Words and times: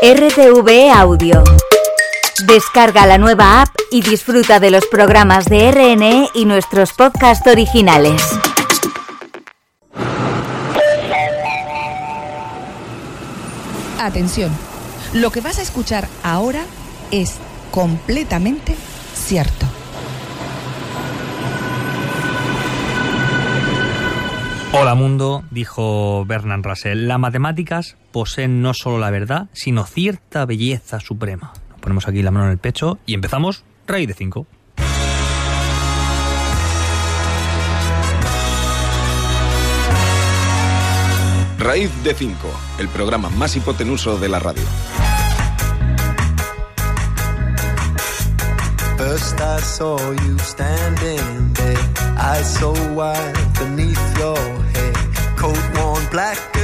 RTV 0.00 0.92
Audio. 0.94 1.42
Descarga 2.46 3.04
la 3.04 3.18
nueva 3.18 3.62
app 3.62 3.74
y 3.90 4.00
disfruta 4.00 4.60
de 4.60 4.70
los 4.70 4.86
programas 4.86 5.46
de 5.46 5.72
RNE 5.72 6.28
y 6.34 6.44
nuestros 6.44 6.92
podcasts 6.92 7.44
originales. 7.48 8.22
Atención, 14.00 14.56
lo 15.14 15.32
que 15.32 15.40
vas 15.40 15.58
a 15.58 15.62
escuchar 15.62 16.06
ahora 16.22 16.62
es 17.10 17.34
completamente 17.72 18.76
cierto. 19.16 19.66
Hola 24.80 24.94
mundo, 24.94 25.42
dijo 25.50 26.24
Bernard 26.24 26.62
Russell, 26.62 27.08
las 27.08 27.18
matemáticas 27.18 27.96
poseen 28.12 28.62
no 28.62 28.74
solo 28.74 29.00
la 29.00 29.10
verdad, 29.10 29.48
sino 29.52 29.84
cierta 29.84 30.46
belleza 30.46 31.00
suprema. 31.00 31.52
Nos 31.70 31.80
ponemos 31.80 32.06
aquí 32.06 32.22
la 32.22 32.30
mano 32.30 32.46
en 32.46 32.52
el 32.52 32.58
pecho 32.58 32.96
y 33.04 33.14
empezamos 33.14 33.64
raíz 33.88 34.06
de 34.06 34.14
5. 34.14 34.46
Raíz 41.58 42.04
de 42.04 42.14
5, 42.14 42.36
el 42.78 42.86
programa 42.86 43.30
más 43.30 43.56
hipotenuso 43.56 44.20
de 44.20 44.28
la 44.28 44.38
radio. 44.38 44.62
First 49.08 49.40
I 49.40 49.58
saw 49.60 50.10
you 50.10 50.36
standing 50.36 51.54
there, 51.54 51.78
eyes 52.18 52.58
so 52.58 52.72
wide 52.92 53.34
beneath 53.58 54.18
your 54.18 54.36
head, 54.74 54.96
coat 55.34 55.64
worn 55.76 56.04
blacker 56.10 56.57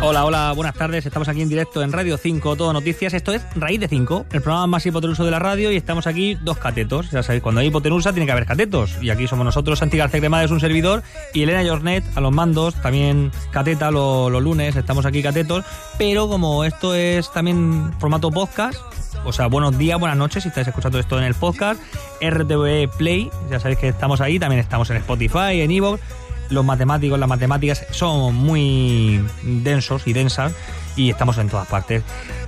Hola, 0.00 0.24
hola, 0.24 0.52
buenas 0.54 0.74
tardes. 0.74 1.04
Estamos 1.04 1.28
aquí 1.28 1.42
en 1.42 1.48
directo 1.50 1.82
en 1.82 1.92
Radio 1.92 2.16
5, 2.16 2.56
todo 2.56 2.72
noticias. 2.72 3.12
Esto 3.12 3.32
es 3.34 3.42
Raíz 3.54 3.80
de 3.80 3.88
5, 3.88 4.26
el 4.32 4.40
programa 4.40 4.66
más 4.66 4.86
hipotenuso 4.86 5.22
de 5.24 5.30
la 5.30 5.38
radio 5.38 5.70
y 5.70 5.76
estamos 5.76 6.06
aquí 6.06 6.36
dos 6.42 6.56
catetos. 6.56 7.10
Ya 7.10 7.22
sabéis, 7.22 7.42
cuando 7.42 7.60
hay 7.60 7.66
hipotenusa 7.66 8.12
tiene 8.12 8.24
que 8.24 8.32
haber 8.32 8.46
catetos. 8.46 8.96
Y 9.02 9.10
aquí 9.10 9.26
somos 9.26 9.44
nosotros, 9.44 9.78
Santi 9.78 9.98
García 9.98 10.20
Cremada 10.20 10.44
es 10.44 10.50
un 10.50 10.60
servidor 10.60 11.02
y 11.34 11.42
Elena 11.42 11.68
Jornet 11.68 12.02
a 12.14 12.20
los 12.22 12.32
mandos, 12.32 12.74
también 12.76 13.30
cateta 13.50 13.90
lo- 13.90 14.30
los 14.30 14.42
lunes, 14.42 14.74
estamos 14.76 15.04
aquí 15.04 15.22
catetos. 15.22 15.64
Pero 15.98 16.28
como 16.28 16.64
esto 16.64 16.94
es 16.94 17.30
también 17.30 17.92
formato 17.98 18.30
podcast, 18.30 18.80
o 19.26 19.32
sea, 19.34 19.48
buenos 19.48 19.76
días, 19.76 20.00
buenas 20.00 20.16
noches 20.16 20.44
si 20.44 20.48
estáis 20.48 20.68
escuchando 20.68 20.98
esto 20.98 21.18
en 21.18 21.24
el 21.24 21.34
podcast, 21.34 21.78
RTV 22.22 22.88
Play, 22.96 23.30
ya 23.50 23.60
sabéis 23.60 23.78
que 23.80 23.88
estamos 23.88 24.22
ahí, 24.22 24.38
también 24.38 24.60
estamos 24.60 24.88
en 24.90 24.96
Spotify, 24.96 25.60
en 25.60 25.70
Evox. 25.70 26.00
Los 26.50 26.64
matemáticos, 26.64 27.18
las 27.18 27.28
matemáticas 27.28 27.84
son 27.90 28.34
muy 28.34 29.20
densos 29.42 30.06
y 30.06 30.12
densas 30.12 30.52
y 30.96 31.10
estamos 31.10 31.38
en 31.38 31.48
todas 31.48 31.66
partes. 31.66 32.02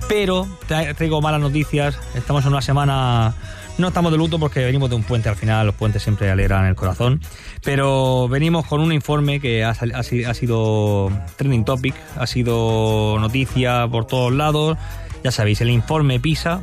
Pero 0.07 0.47
tra- 0.67 0.95
traigo 0.95 1.21
malas 1.21 1.41
noticias, 1.41 1.97
estamos 2.15 2.43
en 2.45 2.51
una 2.53 2.61
semana... 2.61 3.33
No 3.77 3.87
estamos 3.87 4.11
de 4.11 4.17
luto 4.17 4.39
porque 4.39 4.59
venimos 4.65 4.89
de 4.89 4.97
un 4.97 5.03
puente, 5.03 5.29
al 5.29 5.37
final 5.37 5.65
los 5.67 5.75
puentes 5.75 6.03
siempre 6.03 6.29
alegran 6.29 6.65
el 6.65 6.75
corazón, 6.75 7.21
pero 7.63 8.27
venimos 8.27 8.65
con 8.65 8.81
un 8.81 8.91
informe 8.91 9.39
que 9.39 9.63
ha, 9.63 9.69
ha 9.69 9.99
ha 9.99 10.33
sido 10.33 11.09
trending 11.37 11.63
topic, 11.63 11.95
ha 12.17 12.27
sido 12.27 13.17
noticia 13.21 13.87
por 13.89 14.05
todos 14.05 14.33
lados, 14.33 14.77
ya 15.23 15.31
sabéis, 15.31 15.61
el 15.61 15.69
informe 15.69 16.19
PISA, 16.19 16.59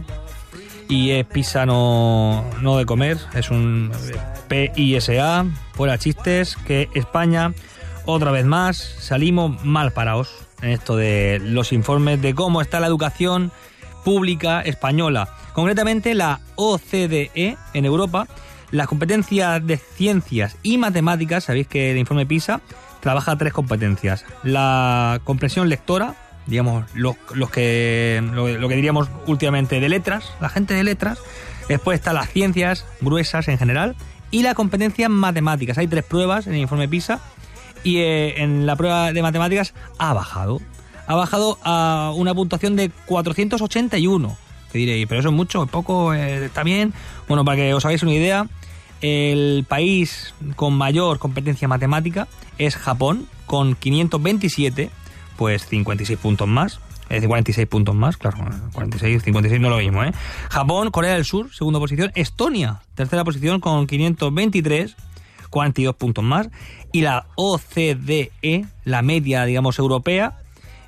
y 0.88 1.10
es 1.10 1.26
pizza 1.26 1.66
no, 1.66 2.44
no 2.60 2.76
de 2.76 2.86
comer, 2.86 3.18
es 3.34 3.50
un 3.50 3.90
PISA, 4.48 5.46
fuera 5.72 5.98
chistes, 5.98 6.56
que 6.56 6.88
España, 6.94 7.52
otra 8.04 8.30
vez 8.30 8.44
más, 8.44 8.76
salimos 8.76 9.64
mal 9.64 9.92
parados 9.92 10.30
en 10.62 10.70
esto 10.70 10.96
de 10.96 11.40
los 11.42 11.72
informes 11.72 12.22
de 12.22 12.34
cómo 12.34 12.60
está 12.60 12.80
la 12.80 12.86
educación 12.86 13.52
pública 14.04 14.60
española. 14.60 15.28
Concretamente 15.52 16.14
la 16.14 16.40
OCDE 16.54 17.56
en 17.74 17.84
Europa, 17.84 18.28
las 18.70 18.86
competencias 18.86 19.66
de 19.66 19.76
ciencias 19.76 20.56
y 20.62 20.78
matemáticas, 20.78 21.44
sabéis 21.44 21.66
que 21.66 21.90
el 21.90 21.98
informe 21.98 22.26
PISA 22.26 22.60
trabaja 23.00 23.36
tres 23.36 23.52
competencias. 23.52 24.24
La 24.42 25.20
comprensión 25.24 25.68
lectora, 25.68 26.14
digamos, 26.46 26.84
los, 26.94 27.16
los 27.34 27.50
que, 27.50 28.22
lo, 28.32 28.68
que 28.68 28.76
diríamos 28.76 29.08
últimamente 29.26 29.80
de 29.80 29.88
letras, 29.88 30.32
la 30.40 30.48
gente 30.48 30.74
de 30.74 30.84
letras. 30.84 31.18
Después 31.68 31.98
están 31.98 32.14
las 32.14 32.30
ciencias 32.30 32.86
gruesas 33.00 33.48
en 33.48 33.58
general 33.58 33.96
y 34.30 34.42
la 34.42 34.54
competencia 34.54 35.08
matemáticas. 35.08 35.78
Hay 35.78 35.88
tres 35.88 36.04
pruebas 36.04 36.46
en 36.46 36.54
el 36.54 36.60
informe 36.60 36.88
PISA 36.88 37.20
y 37.82 37.98
eh, 37.98 38.42
en 38.42 38.66
la 38.66 38.76
prueba 38.76 39.12
de 39.12 39.22
matemáticas 39.22 39.74
ha 39.98 40.14
bajado. 40.14 40.60
Ha 41.08 41.14
bajado 41.14 41.58
a 41.62 42.12
una 42.14 42.34
puntuación 42.34 42.76
de 42.76 42.90
481. 43.06 44.36
Que 44.72 44.78
diréis, 44.78 45.06
pero 45.06 45.20
eso 45.20 45.28
es 45.30 45.34
mucho, 45.34 45.64
es 45.64 45.70
poco, 45.70 46.14
eh, 46.14 46.46
está 46.46 46.62
bien. 46.62 46.92
Bueno, 47.28 47.44
para 47.44 47.56
que 47.56 47.74
os 47.74 47.84
hagáis 47.84 48.02
una 48.02 48.12
idea, 48.12 48.46
el 49.00 49.64
país 49.68 50.34
con 50.54 50.74
mayor 50.74 51.18
competencia 51.18 51.68
matemática 51.68 52.28
es 52.58 52.76
Japón, 52.76 53.28
con 53.46 53.74
527, 53.74 54.90
pues 55.36 55.66
56 55.66 56.18
puntos 56.18 56.48
más. 56.48 56.80
Es 57.04 57.18
decir, 57.18 57.28
46 57.28 57.68
puntos 57.68 57.94
más, 57.94 58.16
claro, 58.16 58.38
46, 58.72 59.22
56 59.22 59.60
no 59.60 59.70
lo 59.70 59.76
mismo, 59.76 60.02
¿eh? 60.02 60.12
Japón, 60.50 60.90
Corea 60.90 61.14
del 61.14 61.24
Sur, 61.24 61.54
segunda 61.54 61.78
posición. 61.78 62.10
Estonia, 62.16 62.80
tercera 62.96 63.22
posición 63.22 63.60
con 63.60 63.86
523, 63.86 64.96
42 65.48 65.94
puntos 65.94 66.24
más. 66.24 66.48
Y 66.90 67.02
la 67.02 67.26
OCDE, 67.36 68.66
la 68.84 69.02
media, 69.02 69.44
digamos, 69.44 69.78
europea, 69.78 70.38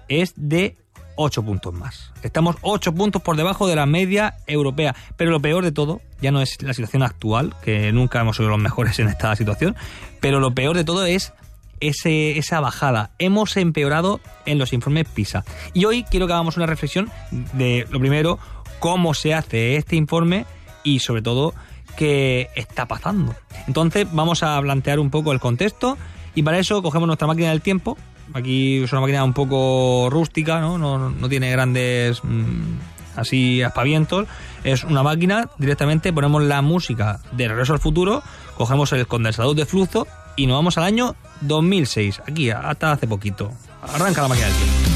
es 0.09 0.33
de 0.37 0.77
8 1.19 1.43
puntos 1.45 1.75
más. 1.75 2.13
Estamos 2.23 2.57
8 2.63 2.95
puntos 2.95 3.23
por 3.23 3.37
debajo 3.37 3.69
de 3.69 3.77
la 3.77 3.87
media 3.87 4.35
europea. 4.47 4.97
Pero 5.17 5.31
lo 5.31 5.41
peor 5.41 5.65
de 5.65 5.73
todo, 5.73 6.01
ya 6.21 6.31
no 6.31 6.41
es 6.41 6.61
la 6.63 6.75
situación 6.75 7.03
actual, 7.03 7.55
que 7.63 7.93
nunca 7.93 8.21
hemos 8.21 8.37
sido 8.37 8.49
los 8.49 8.59
mejores 8.59 8.99
en 8.99 9.09
esta 9.09 9.35
situación, 9.37 9.77
pero 10.21 10.41
lo 10.41 10.53
peor 10.53 10.77
de 10.77 10.85
todo 10.85 11.05
es 11.05 11.33
ese, 11.81 12.39
esa 12.39 12.61
bajada. 12.61 13.11
Hemos 13.19 13.57
empeorado 13.57 14.21
en 14.47 14.59
los 14.59 14.73
informes 14.73 15.07
PISA. 15.09 15.45
Y 15.75 15.85
hoy 15.85 16.05
quiero 16.05 16.27
que 16.27 16.33
hagamos 16.33 16.57
una 16.57 16.67
reflexión 16.67 17.11
de, 17.31 17.87
lo 17.91 18.01
primero, 18.01 18.39
cómo 18.79 19.15
se 19.15 19.35
hace 19.35 19.77
este 19.77 19.97
informe 19.97 20.47
y 20.85 21.01
sobre 21.01 21.23
todo 21.23 21.55
qué 21.97 22.49
está 22.55 22.87
pasando. 22.87 23.35
Entonces 23.67 24.07
vamos 24.13 24.43
a 24.43 24.61
plantear 24.61 25.01
un 25.01 25.11
poco 25.11 25.33
el 25.33 25.41
contexto 25.41 25.99
y 26.35 26.43
para 26.43 26.59
eso 26.59 26.83
cogemos 26.83 27.07
nuestra 27.07 27.27
máquina 27.27 27.51
del 27.51 27.61
tiempo. 27.61 27.99
Aquí 28.35 28.83
es 28.83 28.93
una 28.93 29.01
máquina 29.01 29.25
un 29.25 29.33
poco 29.33 30.09
rústica, 30.11 30.61
¿no? 30.61 30.79
No, 30.79 31.11
no 31.11 31.29
tiene 31.29 31.51
grandes 31.51 32.23
mm, 32.23 32.77
así 33.17 33.63
aspavientos. 33.63 34.27
Es 34.65 34.85
una 34.85 35.03
máquina, 35.03 35.51
directamente 35.59 36.13
ponemos 36.13 36.43
la 36.43 36.63
música 36.63 37.21
de 37.33 37.49
Regreso 37.49 37.73
al 37.73 37.81
Futuro, 37.81 38.23
cogemos 38.57 38.93
el 38.93 39.07
condensador 39.07 39.57
de 39.57 39.67
flujo 39.67 40.07
y 40.39 40.47
nos 40.47 40.57
vamos 40.57 40.79
al 40.79 40.85
año 40.85 41.17
2006, 41.43 42.23
aquí 42.27 42.51
hasta 42.51 42.93
hace 42.93 43.09
poquito. 43.09 43.51
Arranca 43.83 44.23
la 44.23 44.29
máquina 44.29 44.47
del 44.47 44.57
tiempo. 44.57 44.88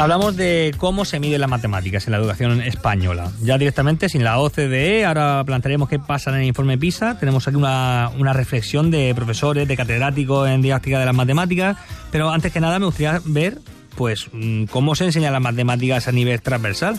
Hablamos 0.00 0.34
de 0.34 0.74
cómo 0.78 1.04
se 1.04 1.20
miden 1.20 1.42
las 1.42 1.50
matemáticas 1.50 2.06
en 2.06 2.12
la 2.12 2.16
educación 2.16 2.62
española. 2.62 3.30
Ya 3.42 3.58
directamente 3.58 4.08
sin 4.08 4.24
la 4.24 4.38
OCDE, 4.38 5.04
ahora 5.04 5.44
plantearemos 5.44 5.90
qué 5.90 5.98
pasa 5.98 6.30
en 6.30 6.36
el 6.36 6.44
informe 6.44 6.78
PISA. 6.78 7.18
Tenemos 7.18 7.46
aquí 7.46 7.58
una, 7.58 8.32
reflexión 8.32 8.90
de 8.90 9.12
profesores, 9.14 9.68
de 9.68 9.76
catedráticos 9.76 10.48
en 10.48 10.62
didáctica 10.62 10.98
de 10.98 11.04
las 11.04 11.14
matemáticas. 11.14 11.76
Pero 12.10 12.30
antes 12.30 12.50
que 12.50 12.60
nada 12.60 12.78
me 12.78 12.86
gustaría 12.86 13.20
ver 13.26 13.58
pues 13.94 14.28
mm, 14.32 14.64
cómo 14.70 14.94
se 14.94 15.04
enseñan 15.04 15.34
las 15.34 15.42
matemáticas 15.42 16.08
a 16.08 16.12
nivel 16.12 16.40
transversal. 16.40 16.98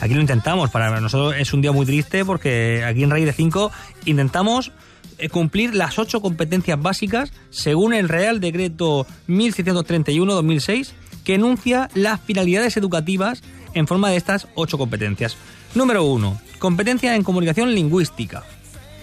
Aquí 0.00 0.14
lo 0.14 0.20
intentamos, 0.20 0.70
para 0.70 1.00
nosotros 1.00 1.36
es 1.38 1.52
un 1.52 1.62
día 1.62 1.70
muy 1.70 1.86
triste 1.86 2.24
porque 2.24 2.82
aquí 2.84 3.04
en 3.04 3.10
Raíz 3.10 3.26
de 3.26 3.32
5 3.32 3.70
intentamos 4.06 4.72
eh, 5.18 5.28
cumplir 5.28 5.76
las 5.76 6.00
ocho 6.00 6.20
competencias 6.20 6.82
básicas 6.82 7.32
según 7.50 7.94
el 7.94 8.08
Real 8.08 8.40
Decreto 8.40 9.06
1631-2006 9.28 10.94
que 11.24 11.34
enuncia 11.34 11.88
las 11.94 12.20
finalidades 12.20 12.76
educativas 12.76 13.42
en 13.74 13.86
forma 13.86 14.10
de 14.10 14.16
estas 14.16 14.48
ocho 14.54 14.78
competencias. 14.78 15.36
Número 15.74 16.04
uno, 16.04 16.40
competencia 16.58 17.14
en 17.14 17.22
comunicación 17.22 17.74
lingüística. 17.74 18.42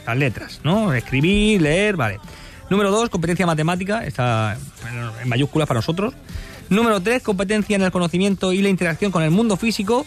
Las 0.05 0.17
letras, 0.17 0.61
¿no? 0.63 0.93
Escribir, 0.93 1.61
leer, 1.61 1.95
vale. 1.95 2.19
Número 2.69 2.91
dos, 2.91 3.09
competencia 3.09 3.45
matemática, 3.45 4.05
está 4.05 4.57
en 5.21 5.29
mayúsculas 5.29 5.67
para 5.67 5.79
nosotros. 5.79 6.13
Número 6.69 6.99
tres, 7.01 7.23
competencia 7.23 7.75
en 7.77 7.83
el 7.83 7.91
conocimiento 7.91 8.51
y 8.51 8.61
la 8.61 8.69
interacción 8.69 9.11
con 9.11 9.23
el 9.23 9.31
mundo 9.31 9.55
físico. 9.55 10.05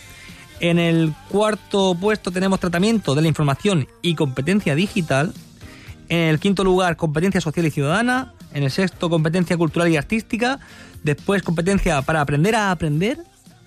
En 0.61 0.79
el 0.79 1.15
cuarto 1.31 1.95
puesto 1.95 2.31
tenemos 2.31 2.61
tratamiento 2.61 3.15
de 3.15 3.23
la 3.23 3.29
información 3.29 3.89
y 4.03 4.15
competencia 4.15 4.75
digital. 4.75 5.33
En 6.11 6.29
el 6.29 6.39
quinto 6.39 6.65
lugar, 6.65 6.97
competencia 6.97 7.41
social 7.41 7.65
y 7.65 7.71
ciudadana. 7.71 8.35
En 8.53 8.63
el 8.63 8.71
sexto, 8.71 9.09
competencia 9.09 9.57
cultural 9.57 9.89
y 9.89 9.97
artística. 9.97 10.59
Después, 11.03 11.43
competencia 11.43 12.03
para 12.03 12.21
aprender 12.21 12.55
a 12.55 12.71
aprender. 12.71 13.19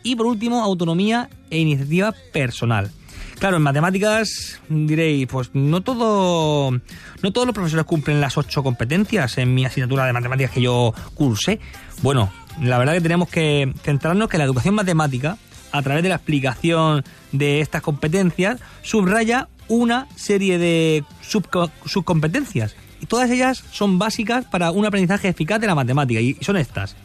Y 0.04 0.16
por 0.16 0.26
último, 0.26 0.62
autonomía 0.62 1.30
e 1.50 1.60
iniciativa 1.60 2.14
personal. 2.34 2.92
Claro, 3.40 3.58
en 3.58 3.64
matemáticas 3.64 4.62
diréis, 4.70 5.28
pues 5.28 5.50
no 5.54 5.82
todo, 5.82 6.72
no 6.72 7.32
todos 7.34 7.48
los 7.48 7.54
profesores 7.54 7.86
cumplen 7.86 8.22
las 8.22 8.38
ocho 8.38 8.64
competencias 8.64 9.38
en 9.38 9.54
mi 9.54 9.66
asignatura 9.66 10.06
de 10.06 10.14
matemáticas 10.14 10.52
que 10.52 10.62
yo 10.62 10.94
cursé. 11.16 11.60
Bueno, 12.02 12.32
la 12.62 12.78
verdad 12.78 12.94
que 12.94 13.02
tenemos 13.02 13.30
que 13.30 13.74
centrarnos 13.84 14.30
que 14.30 14.38
la 14.38 14.44
educación 14.44 14.76
matemática, 14.76 15.38
a 15.72 15.82
través 15.82 16.04
de 16.04 16.10
la 16.10 16.16
explicación 16.16 17.04
de 17.32 17.62
estas 17.62 17.82
competencias, 17.82 18.62
subraya 18.82 19.50
una 19.68 20.08
serie 20.16 20.58
de 20.58 21.04
subcompetencias. 21.22 22.76
Todas 23.08 23.30
ellas 23.30 23.64
son 23.72 24.00
básicas 24.00 24.46
para 24.46 24.72
un 24.72 24.86
aprendizaje 24.86 25.30
eficaz 25.30 25.60
de 25.60 25.68
la 25.68 25.76
matemática. 25.76 26.20
Y 26.20 26.36
son 26.42 26.58
estas. 26.58 26.96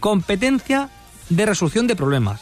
Competencia 0.00 0.88
de 1.28 1.46
resolución 1.46 1.86
de 1.86 1.96
problemas. 1.96 2.40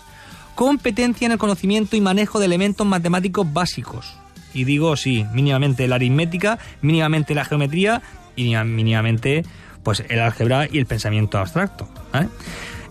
Competencia 0.55 1.27
en 1.27 1.33
el 1.33 1.39
conocimiento 1.39 1.97
y 1.97 2.01
manejo 2.01 2.39
de 2.39 2.47
elementos 2.47 2.87
matemáticos 2.87 3.51
básicos. 3.53 4.15
Y 4.53 4.65
digo, 4.65 4.97
sí, 4.97 5.25
mínimamente 5.33 5.87
la 5.87 5.95
aritmética, 5.97 6.59
mínimamente 6.83 7.35
la 7.35 7.45
geometría 7.45 8.03
y 8.37 8.57
mínimamente 8.57 9.45
pues 9.83 10.05
el 10.09 10.21
álgebra 10.21 10.69
y 10.71 10.79
el 10.79 10.87
pensamiento 10.87 11.39
abstracto. 11.39 11.89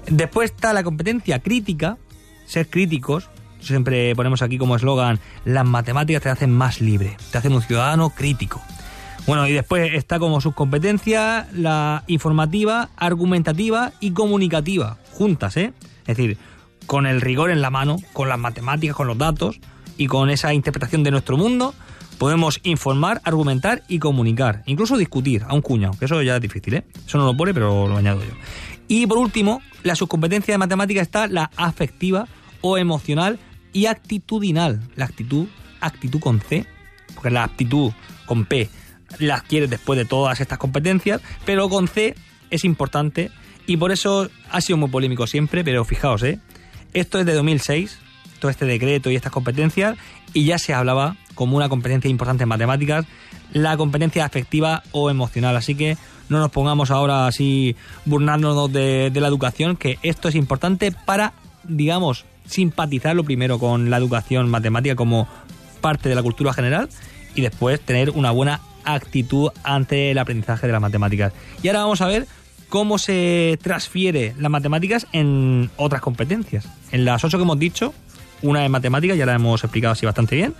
Después 0.07 0.51
está 0.51 0.73
la 0.73 0.83
competencia 0.83 1.39
crítica, 1.39 1.97
ser 2.45 2.67
críticos. 2.67 3.29
Siempre 3.61 4.15
ponemos 4.15 4.41
aquí 4.41 4.57
como 4.57 4.77
eslogan, 4.77 5.19
las 5.43 5.65
matemáticas 5.65 6.23
te 6.23 6.29
hacen 6.29 6.51
más 6.51 6.79
libre, 6.79 7.17
te 7.31 7.37
hacen 7.37 7.53
un 7.53 7.61
ciudadano 7.61 8.09
crítico. 8.11 8.61
Bueno, 9.29 9.47
y 9.47 9.53
después 9.53 9.93
está 9.93 10.17
como 10.17 10.41
subcompetencia 10.41 11.47
la 11.53 12.03
informativa, 12.07 12.89
argumentativa 12.97 13.91
y 13.99 14.09
comunicativa, 14.09 14.97
juntas, 15.11 15.55
¿eh? 15.55 15.71
Es 16.07 16.17
decir, 16.17 16.39
con 16.87 17.05
el 17.05 17.21
rigor 17.21 17.51
en 17.51 17.61
la 17.61 17.69
mano, 17.69 17.97
con 18.13 18.27
las 18.27 18.39
matemáticas, 18.39 18.95
con 18.95 19.05
los 19.05 19.19
datos 19.19 19.59
y 19.97 20.07
con 20.07 20.31
esa 20.31 20.51
interpretación 20.55 21.03
de 21.03 21.11
nuestro 21.11 21.37
mundo, 21.37 21.75
podemos 22.17 22.59
informar, 22.63 23.21
argumentar 23.23 23.83
y 23.87 23.99
comunicar, 23.99 24.63
incluso 24.65 24.97
discutir 24.97 25.43
a 25.47 25.53
un 25.53 25.61
cuñado, 25.61 25.93
que 25.99 26.05
eso 26.05 26.19
ya 26.23 26.37
es 26.37 26.41
difícil, 26.41 26.73
¿eh? 26.73 26.83
Eso 27.05 27.19
no 27.19 27.25
lo 27.25 27.37
pone, 27.37 27.53
pero 27.53 27.87
lo 27.87 27.97
añado 27.97 28.21
yo. 28.21 28.33
Y 28.87 29.05
por 29.05 29.19
último, 29.19 29.61
la 29.83 29.93
subcompetencia 29.93 30.55
de 30.55 30.57
matemática 30.57 31.01
está 31.01 31.27
la 31.27 31.51
afectiva 31.55 32.27
o 32.61 32.79
emocional 32.79 33.37
y 33.73 33.85
actitudinal. 33.85 34.81
La 34.95 35.05
actitud, 35.05 35.45
actitud 35.81 36.19
con 36.19 36.41
C, 36.41 36.65
porque 37.13 37.29
la 37.29 37.43
actitud 37.43 37.91
con 38.25 38.45
P 38.45 38.67
la 39.17 39.35
adquieres 39.35 39.69
después 39.69 39.97
de 39.97 40.05
todas 40.05 40.39
estas 40.39 40.57
competencias, 40.57 41.21
pero 41.45 41.69
con 41.69 41.87
C 41.87 42.15
es 42.49 42.63
importante 42.63 43.31
y 43.67 43.77
por 43.77 43.91
eso 43.91 44.29
ha 44.49 44.61
sido 44.61 44.77
muy 44.77 44.89
polémico 44.89 45.27
siempre, 45.27 45.63
pero 45.63 45.85
fijaos, 45.85 46.23
¿eh? 46.23 46.39
Esto 46.93 47.19
es 47.19 47.25
de 47.25 47.33
2006, 47.33 47.99
todo 48.39 48.49
este 48.49 48.65
decreto 48.65 49.11
y 49.11 49.15
estas 49.15 49.31
competencias, 49.31 49.97
y 50.33 50.45
ya 50.45 50.57
se 50.57 50.73
hablaba 50.73 51.17
como 51.35 51.55
una 51.55 51.69
competencia 51.69 52.09
importante 52.09 52.43
en 52.43 52.49
matemáticas, 52.49 53.05
la 53.53 53.77
competencia 53.77 54.25
afectiva 54.25 54.83
o 54.91 55.09
emocional. 55.09 55.55
Así 55.55 55.75
que 55.75 55.97
no 56.29 56.39
nos 56.39 56.51
pongamos 56.51 56.91
ahora 56.91 57.27
así 57.27 57.75
burnándonos 58.05 58.71
de, 58.71 59.11
de 59.11 59.21
la 59.21 59.27
educación, 59.27 59.75
que 59.75 59.99
esto 60.01 60.29
es 60.29 60.35
importante 60.35 60.91
para, 60.91 61.33
digamos, 61.63 62.25
simpatizar 62.45 63.15
lo 63.15 63.23
primero 63.23 63.59
con 63.59 63.89
la 63.89 63.97
educación 63.97 64.49
matemática 64.49 64.95
como 64.95 65.27
parte 65.81 66.09
de 66.09 66.15
la 66.15 66.23
cultura 66.23 66.53
general 66.53 66.89
y 67.35 67.41
después 67.41 67.79
tener 67.79 68.09
una 68.09 68.31
buena 68.31 68.59
actitud 68.83 69.49
ante 69.63 70.11
el 70.11 70.17
aprendizaje 70.17 70.67
de 70.67 70.73
las 70.73 70.81
matemáticas. 70.81 71.33
Y 71.61 71.67
ahora 71.67 71.81
vamos 71.81 72.01
a 72.01 72.07
ver 72.07 72.27
cómo 72.69 72.97
se 72.97 73.59
transfiere 73.61 74.33
las 74.37 74.51
matemáticas 74.51 75.07
en 75.11 75.69
otras 75.77 76.01
competencias. 76.01 76.67
En 76.91 77.05
las 77.05 77.23
ocho 77.23 77.37
que 77.37 77.43
hemos 77.43 77.59
dicho, 77.59 77.93
una 78.41 78.63
es 78.63 78.69
matemática, 78.69 79.15
ya 79.15 79.25
la 79.25 79.33
hemos 79.33 79.63
explicado 79.63 79.93
así 79.93 80.05
bastante 80.05 80.35
bien. 80.35 80.53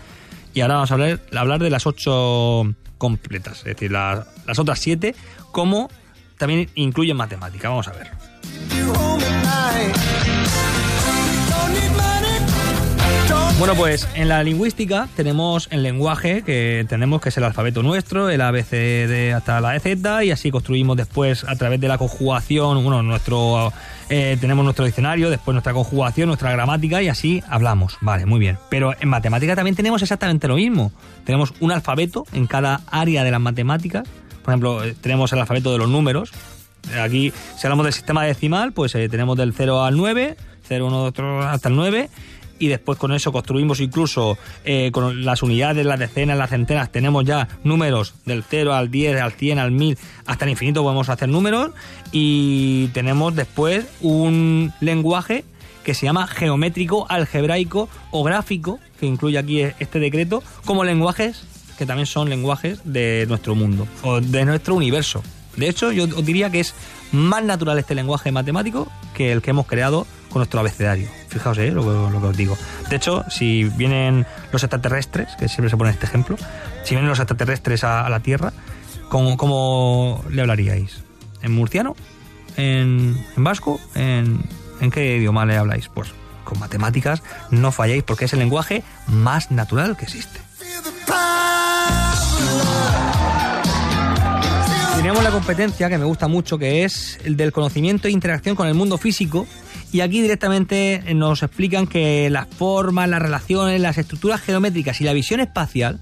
Y 0.54 0.62
ahora 0.62 0.76
vamos 0.76 0.92
a 0.92 0.94
hablar, 0.96 1.60
de 1.60 1.70
las 1.70 1.86
ocho 1.86 2.74
completas, 2.98 3.60
es 3.60 3.66
decir, 3.66 3.92
las, 3.92 4.26
las 4.46 4.60
otras 4.60 4.80
siete, 4.80 5.16
como 5.52 5.90
también 6.38 6.70
incluyen 6.76 7.16
matemática. 7.16 7.70
Vamos 7.70 7.88
a 7.88 7.92
ver. 7.92 8.10
Bueno, 13.60 13.76
pues 13.76 14.08
en 14.16 14.30
la 14.30 14.42
lingüística 14.42 15.10
tenemos 15.18 15.68
el 15.70 15.84
lenguaje 15.84 16.44
que 16.44 16.80
entendemos 16.80 17.20
que 17.20 17.28
es 17.28 17.38
el 17.38 17.44
alfabeto 17.44 17.84
nuestro, 17.84 18.30
el 18.30 18.40
ABCD 18.40 19.34
hasta 19.36 19.60
la 19.60 19.76
EZ 19.76 19.86
y 20.24 20.32
así 20.32 20.50
construimos 20.50 20.96
después 20.96 21.44
a 21.44 21.58
través 21.58 21.82
de 21.82 21.90
la 21.90 21.98
conjugación, 21.98 22.82
bueno, 22.82 23.04
nuestro 23.04 23.74
eh, 24.10 24.38
tenemos 24.40 24.64
nuestro 24.64 24.86
diccionario, 24.86 25.30
después 25.30 25.54
nuestra 25.54 25.74
conjugación, 25.74 26.28
nuestra 26.28 26.54
gramática 26.54 27.02
y 27.02 27.10
así 27.10 27.44
hablamos. 27.50 27.98
Vale, 28.00 28.26
muy 28.26 28.40
bien. 28.40 28.58
Pero 28.70 28.94
en 28.98 29.10
matemática 29.10 29.58
también 29.58 29.76
tenemos 29.76 30.02
exactamente 30.02 30.48
lo 30.48 30.56
mismo. 30.56 30.94
Tenemos 31.26 31.54
un 31.60 31.74
alfabeto 31.74 32.26
en 32.32 32.48
cada 32.48 32.80
área 32.90 33.26
de 33.26 33.32
las 33.32 33.42
matemáticas. 33.42 34.08
Por 34.42 34.54
ejemplo, 34.54 34.86
eh, 34.86 34.96
tenemos 35.02 35.34
el 35.34 35.40
alfabeto 35.40 35.74
de 35.74 35.80
los 35.80 35.90
números. 35.90 36.32
Aquí, 36.98 37.34
si 37.58 37.68
hablamos 37.68 37.84
del 37.84 37.94
sistema 37.94 38.24
decimal, 38.24 38.72
pues 38.72 38.96
eh, 38.96 39.10
tenemos 39.10 39.38
del 39.38 39.54
0 39.54 39.84
al 39.84 39.98
9, 39.98 40.38
0, 40.64 40.88
1, 40.88 41.12
2, 41.12 41.46
hasta 41.46 41.68
el 41.68 41.76
9 41.76 42.10
y 42.60 42.68
después 42.68 42.98
con 43.00 43.14
eso 43.14 43.32
construimos 43.32 43.80
incluso 43.80 44.38
eh, 44.66 44.92
con 44.92 45.26
las 45.26 45.42
unidades, 45.42 45.86
las 45.86 46.00
decenas, 46.00 46.38
las 46.38 46.50
centenas, 46.50 46.92
tenemos 46.92 47.26
ya 47.26 47.48
números 47.64 48.14
del 48.26 48.44
0 48.44 48.74
al 48.74 48.92
10, 48.92 49.22
al 49.22 49.32
100, 49.32 49.60
al 49.60 49.72
1000, 49.72 49.98
hasta 50.26 50.46
el 50.46 50.52
infinito 50.52 50.84
podemos 50.84 51.10
hacer 51.10 51.30
números 51.30 51.72
y 52.12 52.88
tenemos 52.90 53.36
después 53.36 53.86
un 54.02 54.74
lenguaje 54.82 55.46
que 55.84 55.94
se 55.94 56.06
llama 56.06 56.28
geométrico, 56.28 57.08
algebraico 57.10 57.90
o 58.12 58.24
gráfico, 58.24 58.80
que 59.00 59.06
incluye 59.06 59.38
aquí 59.38 59.62
este 59.80 60.00
decreto, 60.00 60.44
como 60.66 60.84
lenguajes 60.84 61.44
que 61.78 61.86
también 61.86 62.06
son 62.06 62.30
lenguajes 62.30 62.82
de 62.84 63.26
nuestro 63.30 63.56
mundo 63.56 63.88
o 64.04 64.20
de 64.20 64.44
nuestro 64.44 64.76
universo. 64.76 65.24
De 65.60 65.68
hecho, 65.68 65.92
yo 65.92 66.06
os 66.06 66.26
diría 66.26 66.50
que 66.50 66.62
es 66.62 66.74
más 67.12 67.44
natural 67.44 67.78
este 67.78 67.94
lenguaje 67.94 68.32
matemático 68.32 68.88
que 69.14 69.32
el 69.32 69.42
que 69.42 69.52
hemos 69.52 69.68
creado 69.68 70.08
con 70.30 70.40
nuestro 70.40 70.60
abecedario. 70.60 71.10
Fijaos 71.28 71.58
¿eh? 71.58 71.72
lo, 71.72 71.84
que 71.84 72.28
os 72.28 72.38
digo. 72.38 72.58
De 72.90 72.96
hecho, 72.96 73.26
si 73.30 73.66
vienen 73.66 74.26
los 74.54 74.64
extraterrestres, 74.64 75.36
que 75.38 75.50
siempre 75.50 75.70
se 75.70 75.78
pone 75.78 75.92
este 75.92 76.06
ejemplo, 76.06 76.38
si 76.84 76.96
vienen 76.96 77.10
los 77.10 77.20
extraterrestres 77.20 77.84
a, 77.84 78.08
la 78.10 78.22
Tierra, 78.22 78.54
¿cómo, 79.10 79.36
¿cómo, 79.36 80.24
le 80.30 80.42
hablaríais? 80.42 81.04
¿En 81.42 81.52
murciano? 81.52 81.96
¿En, 82.56 83.18
vasco? 83.36 83.80
¿En, 83.96 84.44
¿En 84.80 84.92
qué 84.92 85.18
idioma 85.18 85.46
le 85.46 85.58
habláis? 85.58 85.90
Pues 85.90 86.14
con 86.46 86.58
matemáticas 86.60 87.22
no 87.52 87.72
falláis 87.72 88.04
porque 88.04 88.26
es 88.26 88.34
el 88.34 88.40
lenguaje 88.40 88.84
más 89.08 89.52
natural 89.52 89.98
que 89.98 90.06
existe. 90.06 90.40
La 95.24 95.32
competencia 95.32 95.90
que 95.90 95.98
me 95.98 96.06
gusta 96.06 96.28
mucho, 96.28 96.58
que 96.58 96.86
es 96.86 97.20
el 97.24 97.36
del 97.36 97.52
conocimiento 97.52 98.08
e 98.08 98.12
interacción 98.12 98.56
con 98.56 98.68
el 98.68 98.74
mundo 98.74 98.98
físico. 98.98 99.46
Y 99.92 100.00
aquí 100.00 100.22
directamente 100.22 101.04
nos 101.14 101.44
explican 101.44 101.88
que 101.88 102.30
las 102.30 102.48
formas, 102.48 103.08
las 103.10 103.22
relaciones, 103.22 103.80
las 103.82 103.98
estructuras 103.98 104.42
geométricas 104.42 105.00
y 105.02 105.04
la 105.04 105.14
visión 105.14 105.40
espacial 105.40 106.00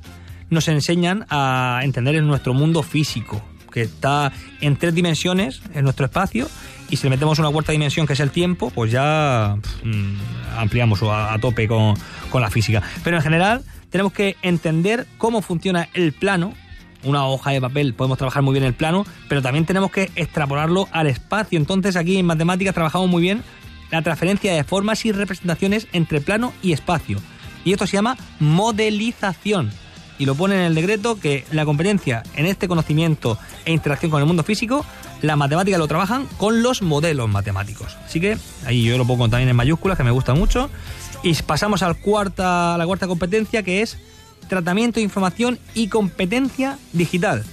nos 0.50 0.68
enseñan 0.68 1.26
a 1.30 1.82
entender 1.84 2.22
nuestro 2.24 2.54
mundo 2.54 2.84
físico, 2.84 3.42
que 3.72 3.82
está 3.82 4.32
en 4.62 4.78
tres 4.78 4.94
dimensiones 4.94 5.62
en 5.74 5.84
nuestro 5.84 6.06
espacio. 6.06 6.48
Y 6.90 6.98
si 6.98 7.04
le 7.04 7.10
metemos 7.10 7.40
una 7.40 7.50
cuarta 7.50 7.72
dimensión, 7.72 8.08
que 8.08 8.14
es 8.14 8.20
el 8.20 8.32
tiempo, 8.32 8.70
pues 8.70 8.92
ya 8.92 9.58
mm, 9.84 10.58
ampliamos 10.58 11.02
a, 11.04 11.36
tope 11.42 11.68
con, 11.68 11.96
con 12.30 12.42
la 12.42 12.50
física. 12.50 12.82
Pero 13.04 13.18
en 13.18 13.24
general 13.24 13.64
tenemos 13.90 14.14
que 14.14 14.38
entender 14.42 15.06
cómo 15.18 15.42
funciona 15.42 15.90
el 15.94 16.14
plano 16.14 16.54
una 17.04 17.26
hoja 17.26 17.52
de 17.52 17.62
papel 17.62 17.94
podemos 17.94 18.18
trabajar 18.18 18.44
muy 18.44 18.54
bien 18.54 18.64
el 18.64 18.74
plano, 18.74 19.06
pero 19.28 19.42
también 19.42 19.66
tenemos 19.66 19.92
que 19.92 20.12
extrapolarlo 20.16 20.88
al 20.92 21.08
espacio. 21.08 21.60
Entonces 21.60 21.96
aquí 21.96 22.18
en 22.18 22.26
matemáticas 22.26 22.74
trabajamos 22.74 23.10
muy 23.10 23.22
bien 23.22 23.44
la 23.92 24.02
transferencia 24.02 24.54
de 24.54 24.64
formas 24.64 25.06
y 25.06 25.12
representaciones 25.12 25.88
entre 25.94 26.22
plano 26.22 26.54
y 26.62 26.74
espacio. 26.74 27.20
Y 27.64 27.74
esto 27.74 27.88
se 27.88 27.98
llama 27.98 28.18
modelización. 28.40 29.72
Y 30.20 30.26
lo 30.26 30.36
pone 30.36 30.56
en 30.56 30.62
el 30.62 30.76
decreto 30.76 31.20
que 31.20 31.46
la 31.52 31.66
competencia 31.66 32.24
en 32.36 32.48
este 32.48 32.68
conocimiento 32.68 33.38
e 33.66 33.72
interacción 33.72 34.10
con 34.10 34.20
el 34.20 34.26
mundo 34.26 34.44
físico, 34.44 34.86
la 35.22 35.36
matemática 35.36 35.78
lo 35.78 35.88
trabajan 35.88 36.28
con 36.38 36.64
los 36.64 36.82
modelos 36.82 37.30
matemáticos. 37.30 37.96
Así 38.04 38.20
que 38.20 38.38
ahí 38.66 38.84
yo 38.84 38.98
lo 38.98 39.06
pongo 39.06 39.30
también 39.30 39.50
en 39.50 39.56
mayúsculas, 39.56 39.98
que 39.98 40.04
me 40.04 40.12
gusta 40.12 40.34
mucho. 40.34 40.70
Y 41.24 41.34
pasamos 41.44 41.84
al 41.84 41.98
cuarta, 41.98 42.76
a 42.76 42.78
la 42.78 42.86
cuarta 42.86 43.08
competencia, 43.08 43.62
que 43.64 43.82
es 43.82 43.98
tratamiento 44.48 45.00
de 45.00 45.04
información 45.04 45.60
y 45.74 45.88
competencia 45.88 46.78
digital. 46.94 47.44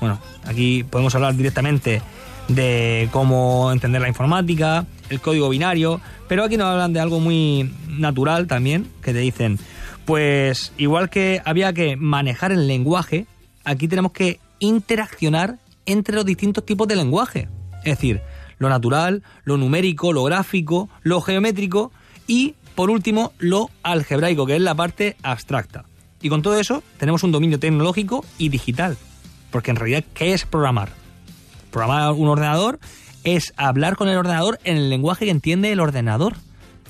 Bueno, 0.00 0.20
aquí 0.44 0.84
podemos 0.84 1.14
hablar 1.14 1.34
directamente 1.36 2.02
de 2.48 3.08
cómo 3.12 3.70
entender 3.72 4.00
la 4.00 4.08
informática, 4.08 4.86
el 5.10 5.20
código 5.20 5.48
binario, 5.48 6.00
Pero 6.28 6.44
aquí 6.44 6.56
nos 6.56 6.66
hablan 6.66 6.92
de 6.92 7.00
algo 7.00 7.20
muy 7.20 7.72
natural 7.88 8.46
también, 8.46 8.88
que 9.02 9.12
te 9.12 9.20
dicen, 9.20 9.58
pues 10.04 10.72
igual 10.76 11.08
que 11.08 11.40
había 11.44 11.72
que 11.72 11.96
manejar 11.96 12.52
el 12.52 12.66
lenguaje, 12.66 13.26
aquí 13.64 13.86
tenemos 13.86 14.12
que 14.12 14.40
interaccionar 14.58 15.58
entre 15.86 16.16
los 16.16 16.24
distintos 16.24 16.66
tipos 16.66 16.88
de 16.88 16.96
lenguaje. 16.96 17.48
Es 17.84 17.96
decir, 17.96 18.22
lo 18.58 18.68
natural, 18.68 19.22
lo 19.44 19.56
numérico, 19.56 20.12
lo 20.12 20.24
gráfico, 20.24 20.88
lo 21.02 21.20
geométrico 21.20 21.92
y, 22.26 22.54
por 22.74 22.90
último, 22.90 23.32
lo 23.38 23.70
algebraico, 23.82 24.46
que 24.46 24.56
es 24.56 24.62
la 24.62 24.74
parte 24.74 25.16
abstracta. 25.22 25.84
Y 26.22 26.28
con 26.28 26.42
todo 26.42 26.58
eso 26.58 26.82
tenemos 26.98 27.22
un 27.22 27.32
dominio 27.32 27.58
tecnológico 27.58 28.24
y 28.38 28.48
digital. 28.48 28.96
Porque 29.50 29.70
en 29.70 29.76
realidad, 29.76 30.04
¿qué 30.14 30.32
es 30.32 30.44
programar? 30.44 30.90
Programar 31.70 32.12
un 32.12 32.28
ordenador 32.28 32.78
es 33.24 33.52
hablar 33.56 33.96
con 33.96 34.08
el 34.08 34.16
ordenador 34.16 34.58
en 34.64 34.76
el 34.76 34.90
lenguaje 34.90 35.24
que 35.24 35.30
entiende 35.30 35.72
el 35.72 35.80
ordenador. 35.80 36.36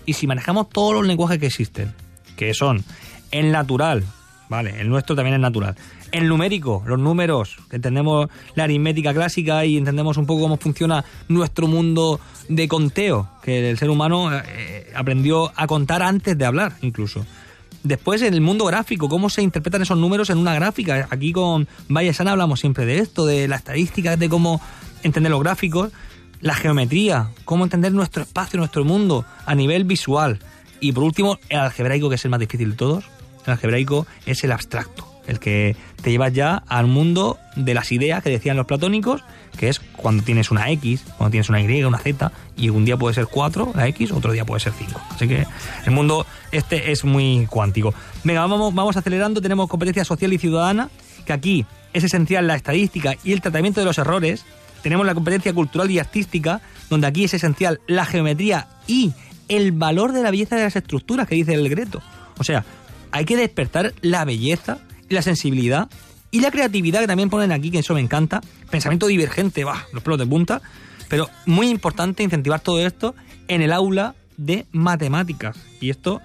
Y 0.04 0.12
si 0.12 0.26
manejamos 0.26 0.68
todos 0.68 0.94
los 0.94 1.06
lenguajes 1.06 1.38
que 1.38 1.46
existen, 1.46 1.94
que 2.36 2.54
son 2.54 2.84
el 3.30 3.50
natural, 3.50 4.04
vale, 4.48 4.80
el 4.80 4.88
nuestro 4.88 5.16
también 5.16 5.34
es 5.34 5.40
natural, 5.40 5.76
el 6.12 6.28
numérico, 6.28 6.82
los 6.86 6.98
números, 6.98 7.56
que 7.68 7.76
entendemos 7.76 8.28
la 8.54 8.64
aritmética 8.64 9.12
clásica 9.12 9.64
y 9.64 9.76
entendemos 9.76 10.16
un 10.16 10.26
poco 10.26 10.42
cómo 10.42 10.56
funciona 10.56 11.04
nuestro 11.28 11.66
mundo 11.66 12.20
de 12.48 12.68
conteo, 12.68 13.28
que 13.42 13.70
el 13.70 13.78
ser 13.78 13.90
humano 13.90 14.30
eh, 14.32 14.92
aprendió 14.94 15.52
a 15.56 15.66
contar 15.66 16.02
antes 16.02 16.38
de 16.38 16.44
hablar 16.44 16.74
incluso. 16.82 17.26
Después, 17.86 18.20
en 18.22 18.34
el 18.34 18.40
mundo 18.40 18.64
gráfico, 18.64 19.08
cómo 19.08 19.30
se 19.30 19.42
interpretan 19.42 19.80
esos 19.80 19.96
números 19.96 20.28
en 20.30 20.38
una 20.38 20.52
gráfica. 20.56 21.06
Aquí 21.08 21.32
con 21.32 21.68
Vallesan 21.88 22.26
hablamos 22.26 22.58
siempre 22.58 22.84
de 22.84 22.98
esto, 22.98 23.24
de 23.24 23.46
la 23.46 23.54
estadística, 23.54 24.16
de 24.16 24.28
cómo 24.28 24.60
entender 25.04 25.30
los 25.30 25.40
gráficos, 25.40 25.92
la 26.40 26.54
geometría, 26.56 27.30
cómo 27.44 27.62
entender 27.62 27.92
nuestro 27.92 28.24
espacio, 28.24 28.58
nuestro 28.58 28.84
mundo 28.84 29.24
a 29.44 29.54
nivel 29.54 29.84
visual. 29.84 30.40
Y 30.80 30.90
por 30.90 31.04
último, 31.04 31.38
el 31.48 31.60
algebraico, 31.60 32.08
que 32.08 32.16
es 32.16 32.24
el 32.24 32.32
más 32.32 32.40
difícil 32.40 32.70
de 32.70 32.76
todos. 32.76 33.04
El 33.46 33.52
algebraico 33.52 34.04
es 34.26 34.42
el 34.42 34.50
abstracto, 34.50 35.06
el 35.26 35.38
que 35.38 35.76
te 36.02 36.10
lleva 36.10 36.28
ya 36.28 36.62
al 36.68 36.86
mundo 36.86 37.38
de 37.56 37.74
las 37.74 37.92
ideas 37.92 38.22
que 38.22 38.30
decían 38.30 38.56
los 38.56 38.66
platónicos, 38.66 39.24
que 39.56 39.68
es 39.68 39.80
cuando 39.80 40.22
tienes 40.22 40.50
una 40.50 40.70
X, 40.70 41.04
cuando 41.16 41.32
tienes 41.32 41.48
una 41.48 41.60
Y, 41.60 41.84
una 41.84 41.98
Z, 41.98 42.32
y 42.56 42.68
un 42.68 42.84
día 42.84 42.96
puede 42.96 43.14
ser 43.14 43.26
4, 43.26 43.72
la 43.74 43.88
X, 43.88 44.12
otro 44.12 44.32
día 44.32 44.44
puede 44.44 44.60
ser 44.60 44.72
5. 44.72 45.00
Así 45.10 45.28
que 45.28 45.46
el 45.84 45.92
mundo 45.92 46.26
este 46.52 46.92
es 46.92 47.04
muy 47.04 47.46
cuántico. 47.50 47.94
Venga, 48.24 48.40
vamos, 48.40 48.74
vamos 48.74 48.96
acelerando, 48.96 49.40
tenemos 49.40 49.68
competencia 49.68 50.04
social 50.04 50.32
y 50.32 50.38
ciudadana, 50.38 50.90
que 51.24 51.32
aquí 51.32 51.66
es 51.92 52.04
esencial 52.04 52.46
la 52.46 52.56
estadística 52.56 53.14
y 53.24 53.32
el 53.32 53.40
tratamiento 53.40 53.80
de 53.80 53.86
los 53.86 53.98
errores. 53.98 54.44
Tenemos 54.82 55.06
la 55.06 55.14
competencia 55.14 55.52
cultural 55.52 55.90
y 55.90 55.98
artística, 55.98 56.60
donde 56.90 57.06
aquí 57.06 57.24
es 57.24 57.34
esencial 57.34 57.80
la 57.86 58.04
geometría 58.04 58.68
y 58.86 59.12
el 59.48 59.72
valor 59.72 60.12
de 60.12 60.22
la 60.22 60.30
belleza 60.30 60.56
de 60.56 60.64
las 60.64 60.76
estructuras 60.76 61.26
que 61.26 61.34
dice 61.34 61.54
el 61.54 61.68
Greto. 61.68 62.02
O 62.38 62.44
sea, 62.44 62.64
hay 63.10 63.24
que 63.24 63.36
despertar 63.36 63.94
la 64.02 64.24
belleza 64.24 64.78
la 65.08 65.22
sensibilidad 65.22 65.88
y 66.30 66.40
la 66.40 66.50
creatividad 66.50 67.00
que 67.00 67.06
también 67.06 67.30
ponen 67.30 67.52
aquí, 67.52 67.70
que 67.70 67.78
eso 67.78 67.94
me 67.94 68.00
encanta. 68.00 68.40
Pensamiento 68.70 69.06
divergente, 69.06 69.64
va, 69.64 69.86
los 69.92 70.02
pelos 70.02 70.18
de 70.18 70.26
punta. 70.26 70.60
Pero 71.08 71.30
muy 71.46 71.68
importante 71.68 72.22
incentivar 72.22 72.60
todo 72.60 72.84
esto 72.84 73.14
en 73.48 73.62
el 73.62 73.72
aula 73.72 74.14
de 74.36 74.66
matemáticas. 74.72 75.56
Y 75.80 75.90
esto, 75.90 76.20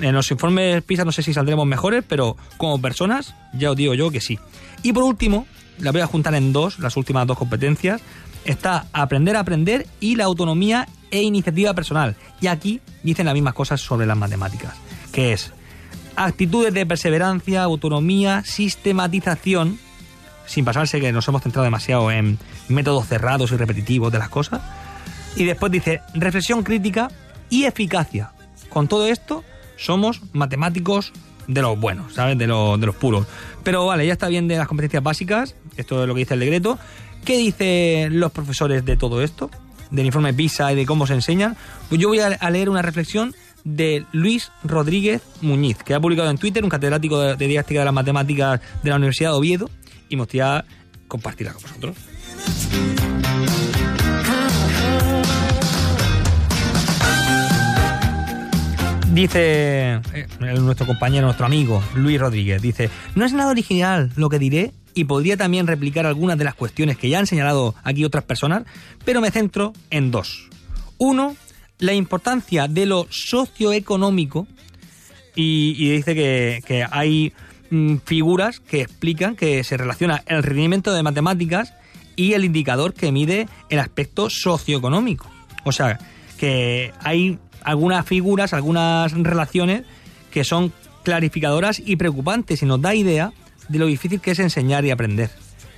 en 0.00 0.14
los 0.14 0.30
informes 0.30 0.82
PISA 0.82 1.04
no 1.04 1.12
sé 1.12 1.22
si 1.22 1.32
saldremos 1.32 1.66
mejores, 1.66 2.04
pero 2.06 2.36
como 2.58 2.80
personas, 2.80 3.34
ya 3.54 3.70
os 3.70 3.76
digo 3.76 3.94
yo 3.94 4.10
que 4.10 4.20
sí. 4.20 4.38
Y 4.82 4.92
por 4.92 5.04
último, 5.04 5.46
la 5.78 5.92
voy 5.92 6.02
a 6.02 6.06
juntar 6.06 6.34
en 6.34 6.52
dos, 6.52 6.78
las 6.78 6.96
últimas 6.96 7.26
dos 7.26 7.38
competencias. 7.38 8.02
Está 8.44 8.86
aprender 8.92 9.36
a 9.36 9.40
aprender 9.40 9.86
y 10.00 10.16
la 10.16 10.24
autonomía 10.24 10.86
e 11.10 11.22
iniciativa 11.22 11.74
personal. 11.74 12.16
Y 12.40 12.46
aquí 12.46 12.80
dicen 13.02 13.26
las 13.26 13.34
mismas 13.34 13.54
cosas 13.54 13.80
sobre 13.80 14.06
las 14.06 14.16
matemáticas, 14.16 14.74
que 15.12 15.32
es 15.32 15.52
actitudes 16.26 16.74
de 16.74 16.84
perseverancia, 16.84 17.62
autonomía, 17.62 18.42
sistematización, 18.44 19.78
sin 20.46 20.64
pasarse 20.64 21.00
que 21.00 21.12
nos 21.12 21.26
hemos 21.28 21.42
centrado 21.42 21.64
demasiado 21.64 22.10
en 22.10 22.38
métodos 22.68 23.06
cerrados 23.06 23.52
y 23.52 23.56
repetitivos 23.56 24.12
de 24.12 24.18
las 24.18 24.28
cosas. 24.28 24.60
Y 25.36 25.44
después 25.44 25.72
dice 25.72 26.00
reflexión 26.14 26.62
crítica 26.62 27.08
y 27.48 27.64
eficacia. 27.64 28.32
Con 28.68 28.86
todo 28.86 29.06
esto 29.06 29.44
somos 29.76 30.20
matemáticos 30.32 31.12
de 31.46 31.62
los 31.62 31.80
buenos, 31.80 32.14
¿sabes? 32.14 32.36
De 32.36 32.46
los, 32.46 32.78
de 32.78 32.86
los 32.86 32.96
puros. 32.96 33.26
Pero 33.62 33.86
vale, 33.86 34.06
ya 34.06 34.12
está 34.12 34.28
bien 34.28 34.46
de 34.46 34.58
las 34.58 34.68
competencias 34.68 35.02
básicas, 35.02 35.56
esto 35.76 36.02
es 36.02 36.08
lo 36.08 36.14
que 36.14 36.20
dice 36.20 36.34
el 36.34 36.40
decreto. 36.40 36.78
¿Qué 37.24 37.38
dicen 37.38 38.20
los 38.20 38.30
profesores 38.32 38.84
de 38.84 38.96
todo 38.96 39.22
esto? 39.22 39.50
Del 39.90 40.06
informe 40.06 40.34
PISA 40.34 40.72
y 40.72 40.76
de 40.76 40.86
cómo 40.86 41.06
se 41.06 41.14
enseñan. 41.14 41.56
Pues 41.88 42.00
yo 42.00 42.08
voy 42.08 42.20
a 42.20 42.50
leer 42.50 42.68
una 42.68 42.82
reflexión 42.82 43.34
de 43.64 44.04
Luis 44.12 44.50
Rodríguez 44.64 45.22
Muñiz, 45.40 45.78
que 45.82 45.94
ha 45.94 46.00
publicado 46.00 46.30
en 46.30 46.38
Twitter, 46.38 46.64
un 46.64 46.70
catedrático 46.70 47.20
de, 47.20 47.36
de 47.36 47.46
didáctica 47.46 47.80
de 47.80 47.84
las 47.84 47.94
matemáticas 47.94 48.60
de 48.82 48.90
la 48.90 48.96
Universidad 48.96 49.30
de 49.30 49.36
Oviedo, 49.36 49.70
y 50.08 50.16
me 50.16 50.22
gustaría 50.22 50.64
compartirla 51.08 51.52
con 51.52 51.62
vosotros. 51.62 51.96
Dice 59.12 60.00
eh, 60.14 60.26
nuestro 60.60 60.86
compañero, 60.86 61.26
nuestro 61.26 61.44
amigo 61.44 61.82
Luis 61.96 62.20
Rodríguez, 62.20 62.62
dice, 62.62 62.90
no 63.16 63.24
es 63.24 63.32
nada 63.32 63.50
original 63.50 64.12
lo 64.14 64.28
que 64.28 64.38
diré 64.38 64.72
y 64.94 65.04
podría 65.04 65.36
también 65.36 65.66
replicar 65.66 66.06
algunas 66.06 66.38
de 66.38 66.44
las 66.44 66.54
cuestiones 66.54 66.96
que 66.96 67.08
ya 67.08 67.18
han 67.18 67.26
señalado 67.26 67.74
aquí 67.82 68.04
otras 68.04 68.22
personas, 68.22 68.62
pero 69.04 69.20
me 69.20 69.32
centro 69.32 69.72
en 69.90 70.12
dos. 70.12 70.48
Uno, 70.96 71.34
la 71.80 71.94
importancia 71.94 72.68
de 72.68 72.86
lo 72.86 73.06
socioeconómico 73.10 74.46
y, 75.34 75.74
y 75.78 75.90
dice 75.90 76.14
que, 76.14 76.86
hay 76.90 77.32
mm, 77.70 77.96
figuras 78.04 78.60
que 78.60 78.82
explican 78.82 79.34
que 79.34 79.64
se 79.64 79.76
relaciona 79.76 80.22
el 80.26 80.42
rendimiento 80.42 80.92
de 80.92 81.02
matemáticas 81.02 81.72
y 82.16 82.34
el 82.34 82.44
indicador 82.44 82.94
que 82.94 83.12
mide 83.12 83.48
el 83.70 83.78
aspecto 83.78 84.28
socioeconómico. 84.30 85.26
O 85.64 85.72
sea, 85.72 85.98
que 86.38 86.92
hay 87.02 87.38
algunas 87.62 88.06
figuras, 88.06 88.52
algunas 88.52 89.12
relaciones 89.12 89.84
que 90.30 90.44
son 90.44 90.72
clarificadoras 91.02 91.80
y 91.84 91.96
preocupantes 91.96 92.62
y 92.62 92.66
nos 92.66 92.80
da 92.80 92.94
idea 92.94 93.32
de 93.68 93.78
lo 93.78 93.86
difícil 93.86 94.20
que 94.20 94.32
es 94.32 94.38
enseñar 94.38 94.84
y 94.84 94.90
aprender. 94.90 95.30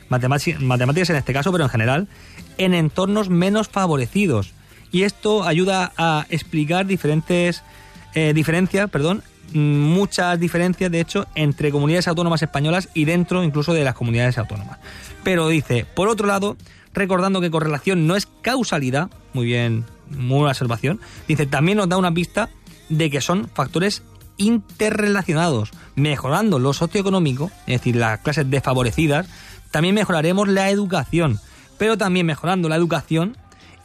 Matemáticas 0.08 1.10
en 1.10 1.16
este 1.16 1.32
caso, 1.32 1.52
pero 1.52 1.64
en 1.64 1.70
general, 1.70 2.08
en 2.58 2.74
entornos 2.74 3.30
menos 3.30 3.68
favorecidos 3.68 4.52
y 4.92 5.02
esto 5.02 5.42
ayuda 5.44 5.92
a 5.96 6.26
explicar 6.28 6.86
diferentes 6.86 7.62
eh, 8.14 8.32
diferencias, 8.34 8.90
perdón, 8.90 9.22
muchas 9.54 10.38
diferencias 10.38 10.90
de 10.90 11.00
hecho 11.00 11.26
entre 11.34 11.70
comunidades 11.70 12.08
autónomas 12.08 12.42
españolas 12.42 12.88
y 12.94 13.04
dentro 13.04 13.42
incluso 13.42 13.72
de 13.72 13.84
las 13.84 13.94
comunidades 13.94 14.38
autónomas. 14.38 14.78
Pero 15.24 15.48
dice, 15.48 15.86
por 15.94 16.08
otro 16.08 16.26
lado, 16.26 16.56
recordando 16.94 17.40
que 17.40 17.50
correlación 17.50 18.06
no 18.06 18.16
es 18.16 18.28
causalidad, 18.42 19.10
muy 19.32 19.46
bien, 19.46 19.84
muy 20.10 20.38
buena 20.38 20.50
observación, 20.50 21.00
dice, 21.26 21.46
también 21.46 21.78
nos 21.78 21.88
da 21.88 21.96
una 21.96 22.12
pista 22.12 22.50
de 22.88 23.10
que 23.10 23.20
son 23.20 23.48
factores 23.54 24.02
interrelacionados, 24.36 25.70
mejorando 25.94 26.58
lo 26.58 26.72
socioeconómico, 26.72 27.50
es 27.66 27.80
decir, 27.80 27.96
las 27.96 28.20
clases 28.20 28.50
desfavorecidas, 28.50 29.26
también 29.70 29.94
mejoraremos 29.94 30.48
la 30.48 30.70
educación, 30.70 31.38
pero 31.78 31.96
también 31.96 32.26
mejorando 32.26 32.68
la 32.68 32.76
educación 32.76 33.36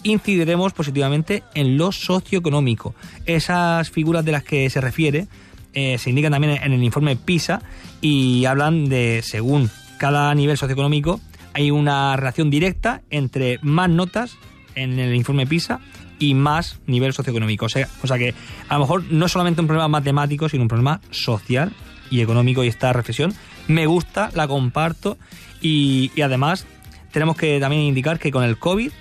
incidiremos 0.03 0.73
positivamente 0.73 1.43
en 1.53 1.77
lo 1.77 1.91
socioeconómico. 1.91 2.95
Esas 3.25 3.89
figuras 3.89 4.25
de 4.25 4.31
las 4.31 4.43
que 4.43 4.69
se 4.69 4.81
refiere 4.81 5.27
eh, 5.73 5.97
se 5.97 6.09
indican 6.09 6.31
también 6.31 6.59
en 6.61 6.73
el 6.73 6.83
informe 6.83 7.15
PISA 7.15 7.61
y 8.01 8.45
hablan 8.45 8.89
de, 8.89 9.21
según 9.23 9.69
cada 9.97 10.33
nivel 10.35 10.57
socioeconómico, 10.57 11.19
hay 11.53 11.71
una 11.71 12.15
relación 12.15 12.49
directa 12.49 13.01
entre 13.09 13.59
más 13.61 13.89
notas 13.89 14.37
en 14.75 14.99
el 14.99 15.15
informe 15.15 15.47
PISA 15.47 15.79
y 16.19 16.33
más 16.33 16.79
nivel 16.87 17.13
socioeconómico. 17.13 17.65
O 17.65 17.69
sea, 17.69 17.87
o 18.03 18.07
que 18.15 18.33
a 18.69 18.73
lo 18.75 18.79
mejor 18.81 19.03
no 19.11 19.25
es 19.25 19.31
solamente 19.31 19.61
un 19.61 19.67
problema 19.67 19.87
matemático, 19.87 20.49
sino 20.49 20.63
un 20.63 20.69
problema 20.69 21.01
social 21.11 21.73
y 22.09 22.21
económico 22.21 22.63
y 22.63 22.67
esta 22.67 22.93
reflexión 22.93 23.33
me 23.67 23.85
gusta, 23.85 24.31
la 24.33 24.47
comparto 24.47 25.17
y 25.61 26.11
además 26.21 26.65
tenemos 27.11 27.35
que 27.35 27.59
también 27.59 27.81
indicar 27.81 28.19
que 28.19 28.31
con 28.31 28.43
el 28.43 28.57
COVID 28.57 28.91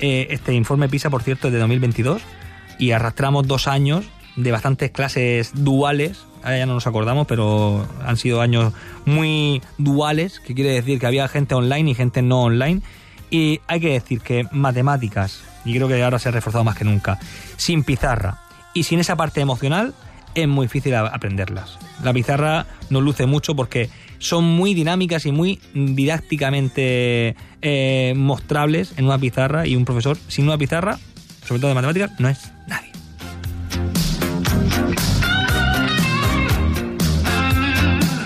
eh, 0.00 0.28
este 0.30 0.54
informe 0.54 0.88
PISA, 0.88 1.10
por 1.10 1.22
cierto, 1.22 1.48
es 1.48 1.52
de 1.52 1.58
2022 1.58 2.22
y 2.78 2.90
arrastramos 2.90 3.46
dos 3.46 3.68
años 3.68 4.04
de 4.36 4.52
bastantes 4.52 4.90
clases 4.90 5.52
duales. 5.54 6.24
Ahora 6.42 6.58
ya 6.58 6.66
no 6.66 6.74
nos 6.74 6.86
acordamos, 6.86 7.26
pero 7.26 7.86
han 8.04 8.16
sido 8.16 8.40
años 8.40 8.72
muy 9.04 9.62
duales, 9.78 10.40
que 10.40 10.54
quiere 10.54 10.70
decir 10.70 11.00
que 11.00 11.06
había 11.06 11.26
gente 11.28 11.54
online 11.54 11.90
y 11.90 11.94
gente 11.94 12.22
no 12.22 12.42
online. 12.42 12.82
Y 13.30 13.60
hay 13.66 13.80
que 13.80 13.90
decir 13.90 14.20
que 14.20 14.44
matemáticas, 14.52 15.42
y 15.64 15.74
creo 15.74 15.88
que 15.88 16.02
ahora 16.02 16.18
se 16.18 16.28
ha 16.28 16.32
reforzado 16.32 16.62
más 16.62 16.76
que 16.76 16.84
nunca, 16.84 17.18
sin 17.56 17.82
pizarra 17.82 18.38
y 18.72 18.84
sin 18.84 19.00
esa 19.00 19.16
parte 19.16 19.40
emocional, 19.40 19.94
es 20.34 20.46
muy 20.46 20.66
difícil 20.66 20.94
aprenderlas. 20.94 21.78
La 22.04 22.12
pizarra 22.12 22.66
nos 22.90 23.02
luce 23.02 23.26
mucho 23.26 23.56
porque 23.56 23.88
son 24.18 24.44
muy 24.44 24.74
dinámicas 24.74 25.26
y 25.26 25.32
muy 25.32 25.60
didácticamente 25.74 27.34
eh, 27.68 28.14
mostrables 28.14 28.92
en 28.96 29.06
una 29.06 29.18
pizarra 29.18 29.66
y 29.66 29.74
un 29.74 29.84
profesor 29.84 30.16
sin 30.28 30.44
una 30.44 30.56
pizarra, 30.56 31.00
sobre 31.44 31.60
todo 31.60 31.70
de 31.70 31.74
matemáticas, 31.74 32.12
no 32.20 32.28
es 32.28 32.52
nadie. 32.68 32.92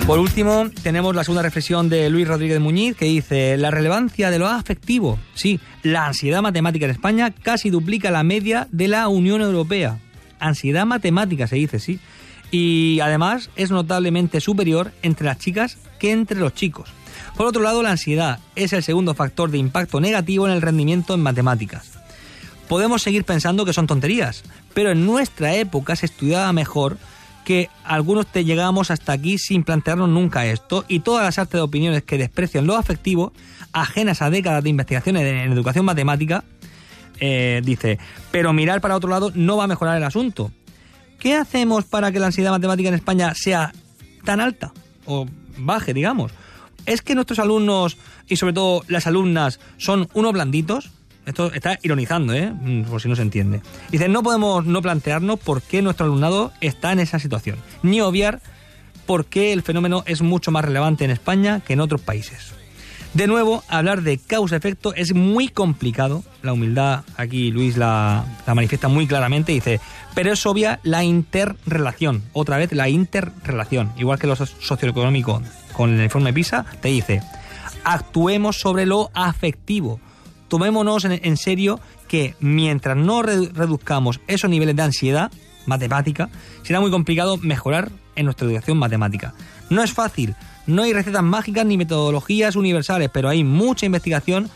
Por 0.06 0.18
último, 0.18 0.68
tenemos 0.82 1.16
la 1.16 1.24
segunda 1.24 1.40
reflexión 1.40 1.88
de 1.88 2.10
Luis 2.10 2.28
Rodríguez 2.28 2.60
Muñiz 2.60 2.98
que 2.98 3.06
dice, 3.06 3.56
la 3.56 3.70
relevancia 3.70 4.30
de 4.30 4.38
lo 4.38 4.46
afectivo. 4.46 5.18
Sí, 5.32 5.58
la 5.82 6.04
ansiedad 6.04 6.42
matemática 6.42 6.84
en 6.84 6.90
España 6.90 7.30
casi 7.30 7.70
duplica 7.70 8.10
la 8.10 8.22
media 8.22 8.68
de 8.70 8.88
la 8.88 9.08
Unión 9.08 9.40
Europea. 9.40 10.00
Ansiedad 10.38 10.84
matemática 10.84 11.46
se 11.46 11.56
dice, 11.56 11.78
sí. 11.78 11.98
Y 12.50 13.00
además 13.00 13.48
es 13.56 13.70
notablemente 13.70 14.42
superior 14.42 14.92
entre 15.00 15.24
las 15.24 15.38
chicas 15.38 15.78
que 15.98 16.12
entre 16.12 16.38
los 16.38 16.52
chicos. 16.52 16.92
Por 17.36 17.46
otro 17.46 17.62
lado, 17.62 17.82
la 17.82 17.90
ansiedad 17.90 18.38
es 18.56 18.72
el 18.72 18.82
segundo 18.82 19.14
factor 19.14 19.50
de 19.50 19.58
impacto 19.58 20.00
negativo 20.00 20.46
en 20.46 20.52
el 20.52 20.62
rendimiento 20.62 21.14
en 21.14 21.20
matemáticas. 21.20 21.92
Podemos 22.68 23.02
seguir 23.02 23.24
pensando 23.24 23.64
que 23.64 23.72
son 23.72 23.86
tonterías, 23.86 24.44
pero 24.74 24.92
en 24.92 25.04
nuestra 25.04 25.54
época 25.54 25.96
se 25.96 26.06
estudiaba 26.06 26.52
mejor 26.52 26.98
que 27.44 27.68
algunos 27.84 28.26
te 28.26 28.44
llegamos 28.44 28.90
hasta 28.90 29.12
aquí 29.12 29.38
sin 29.38 29.64
plantearnos 29.64 30.08
nunca 30.08 30.46
esto 30.46 30.84
y 30.86 31.00
todas 31.00 31.24
las 31.24 31.38
artes 31.38 31.54
de 31.58 31.62
opiniones 31.62 32.04
que 32.04 32.18
desprecian 32.18 32.66
lo 32.66 32.76
afectivo, 32.76 33.32
ajenas 33.72 34.22
a 34.22 34.30
décadas 34.30 34.62
de 34.62 34.70
investigaciones 34.70 35.22
en 35.22 35.52
educación 35.52 35.84
matemática, 35.84 36.44
eh, 37.18 37.60
dice, 37.64 37.98
pero 38.30 38.52
mirar 38.52 38.80
para 38.80 38.96
otro 38.96 39.10
lado 39.10 39.32
no 39.34 39.56
va 39.56 39.64
a 39.64 39.68
mejorar 39.68 39.96
el 39.96 40.04
asunto. 40.04 40.50
¿Qué 41.18 41.34
hacemos 41.34 41.84
para 41.84 42.12
que 42.12 42.18
la 42.18 42.26
ansiedad 42.26 42.50
matemática 42.50 42.88
en 42.88 42.94
España 42.94 43.34
sea 43.34 43.72
tan 44.24 44.40
alta 44.40 44.72
o 45.04 45.26
baje, 45.58 45.92
digamos? 45.92 46.32
¿Es 46.90 47.02
que 47.02 47.14
nuestros 47.14 47.38
alumnos 47.38 47.96
y 48.26 48.34
sobre 48.34 48.52
todo 48.52 48.82
las 48.88 49.06
alumnas 49.06 49.60
son 49.76 50.08
unos 50.12 50.32
blanditos? 50.32 50.90
Esto 51.24 51.52
está 51.52 51.78
ironizando, 51.84 52.34
¿eh? 52.34 52.50
Mm, 52.50 52.82
por 52.82 53.00
si 53.00 53.08
no 53.08 53.14
se 53.14 53.22
entiende. 53.22 53.60
Dice, 53.92 54.08
no 54.08 54.24
podemos 54.24 54.66
no 54.66 54.82
plantearnos 54.82 55.38
por 55.38 55.62
qué 55.62 55.82
nuestro 55.82 56.06
alumnado 56.06 56.50
está 56.60 56.90
en 56.90 56.98
esa 56.98 57.20
situación, 57.20 57.58
ni 57.84 58.00
obviar 58.00 58.40
por 59.06 59.26
qué 59.26 59.52
el 59.52 59.62
fenómeno 59.62 60.02
es 60.04 60.20
mucho 60.20 60.50
más 60.50 60.64
relevante 60.64 61.04
en 61.04 61.12
España 61.12 61.60
que 61.60 61.74
en 61.74 61.80
otros 61.80 62.00
países. 62.00 62.54
De 63.14 63.26
nuevo, 63.26 63.64
hablar 63.68 64.02
de 64.02 64.18
causa-efecto 64.18 64.94
es 64.94 65.14
muy 65.14 65.48
complicado. 65.48 66.22
La 66.42 66.52
humildad 66.52 67.02
aquí 67.16 67.50
Luis 67.50 67.76
la, 67.76 68.24
la, 68.46 68.54
manifiesta 68.54 68.88
muy 68.88 69.06
claramente. 69.06 69.52
Dice, 69.52 69.80
pero 70.14 70.32
es 70.32 70.46
obvia 70.46 70.78
la 70.84 71.02
interrelación. 71.02 72.22
Otra 72.32 72.56
vez, 72.56 72.72
la 72.72 72.88
interrelación. 72.88 73.92
Igual 73.96 74.18
que 74.18 74.28
lo 74.28 74.36
socioeconómico 74.36 75.42
con 75.72 75.94
el 75.94 76.04
informe 76.04 76.32
PISA, 76.32 76.64
te 76.80 76.88
dice, 76.88 77.20
actuemos 77.84 78.58
sobre 78.60 78.86
lo 78.86 79.10
afectivo 79.12 80.00
tomémonos 80.50 81.06
en, 81.06 81.36
serio 81.38 81.80
que 82.08 82.34
mientras 82.40 82.96
no 82.96 83.22
reduzcamos 83.22 84.20
esos 84.26 84.50
niveles 84.50 84.76
de 84.76 84.82
ansiedad 84.82 85.30
matemática, 85.64 86.28
será 86.62 86.80
muy 86.80 86.90
complicado 86.90 87.38
mejorar 87.38 87.90
en 88.16 88.26
nuestra 88.26 88.46
educación 88.46 88.76
matemática. 88.76 89.32
No 89.70 89.82
es 89.82 89.92
fácil, 89.92 90.34
no 90.70 90.82
hay 90.82 90.92
recetas 90.92 91.22
mágicas 91.22 91.66
ni 91.66 91.76
metodologías 91.76 92.56
universales, 92.56 93.10
pero 93.12 93.28
hay 93.28 93.44
mucha 93.44 93.86
investigación 93.86 94.48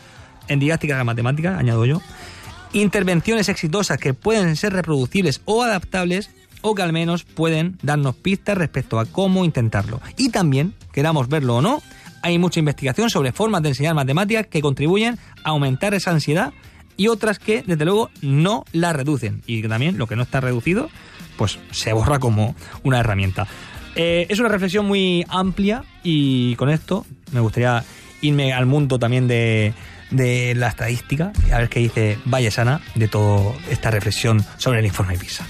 en 0.47 0.59
didáctica 0.59 0.93
de 0.93 0.99
la 0.99 1.03
matemática, 1.03 1.57
añado 1.57 1.85
yo, 1.85 2.01
intervenciones 2.73 3.49
exitosas 3.49 3.97
que 3.97 4.13
pueden 4.13 4.55
ser 4.55 4.73
reproducibles 4.73 5.41
o 5.45 5.63
adaptables 5.63 6.29
o 6.61 6.75
que 6.75 6.81
al 6.81 6.93
menos 6.93 7.23
pueden 7.23 7.77
darnos 7.83 8.15
pistas 8.15 8.57
respecto 8.57 8.99
a 8.99 9.05
cómo 9.05 9.45
intentarlo. 9.45 10.01
Y 10.17 10.29
también, 10.29 10.73
queramos 10.91 11.29
verlo 11.29 11.57
o 11.57 11.61
no, 11.61 11.81
hay 12.21 12.39
mucha 12.39 12.59
investigación 12.59 13.09
sobre 13.09 13.31
formas 13.31 13.61
de 13.61 13.69
enseñar 13.69 13.93
matemáticas 13.93 14.47
que 14.47 14.61
contribuyen 14.61 15.19
a 15.43 15.49
aumentar 15.49 15.93
esa 15.93 16.11
ansiedad 16.11 16.53
y 16.97 17.07
otras 17.07 17.39
que, 17.39 17.63
desde 17.67 17.85
luego, 17.85 18.09
no 18.21 18.65
la 18.71 18.93
reducen. 18.93 19.43
Y 19.45 19.61
también 19.67 19.97
lo 19.97 20.07
que 20.07 20.15
no 20.15 20.23
está 20.23 20.41
reducido, 20.41 20.89
pues 21.37 21.59
se 21.71 21.93
borra 21.93 22.19
como 22.19 22.55
una 22.83 22.99
herramienta. 22.99 23.47
Eh, 23.95 24.27
es 24.29 24.39
una 24.39 24.49
reflexión 24.49 24.85
muy 24.85 25.25
amplia 25.29 25.83
y 26.03 26.55
con 26.55 26.69
esto 26.69 27.05
me 27.31 27.39
gustaría 27.39 27.83
irme 28.21 28.53
al 28.53 28.65
mundo 28.65 28.99
también 28.99 29.27
de, 29.27 29.73
de 30.11 30.53
la 30.55 30.67
estadística 30.67 31.31
a 31.51 31.59
ver 31.59 31.69
qué 31.69 31.79
dice 31.79 32.17
Vallesana 32.25 32.81
de 32.95 33.07
toda 33.07 33.53
esta 33.69 33.91
reflexión 33.91 34.43
sobre 34.57 34.79
el 34.79 34.85
informe 34.85 35.17
PISA. 35.17 35.45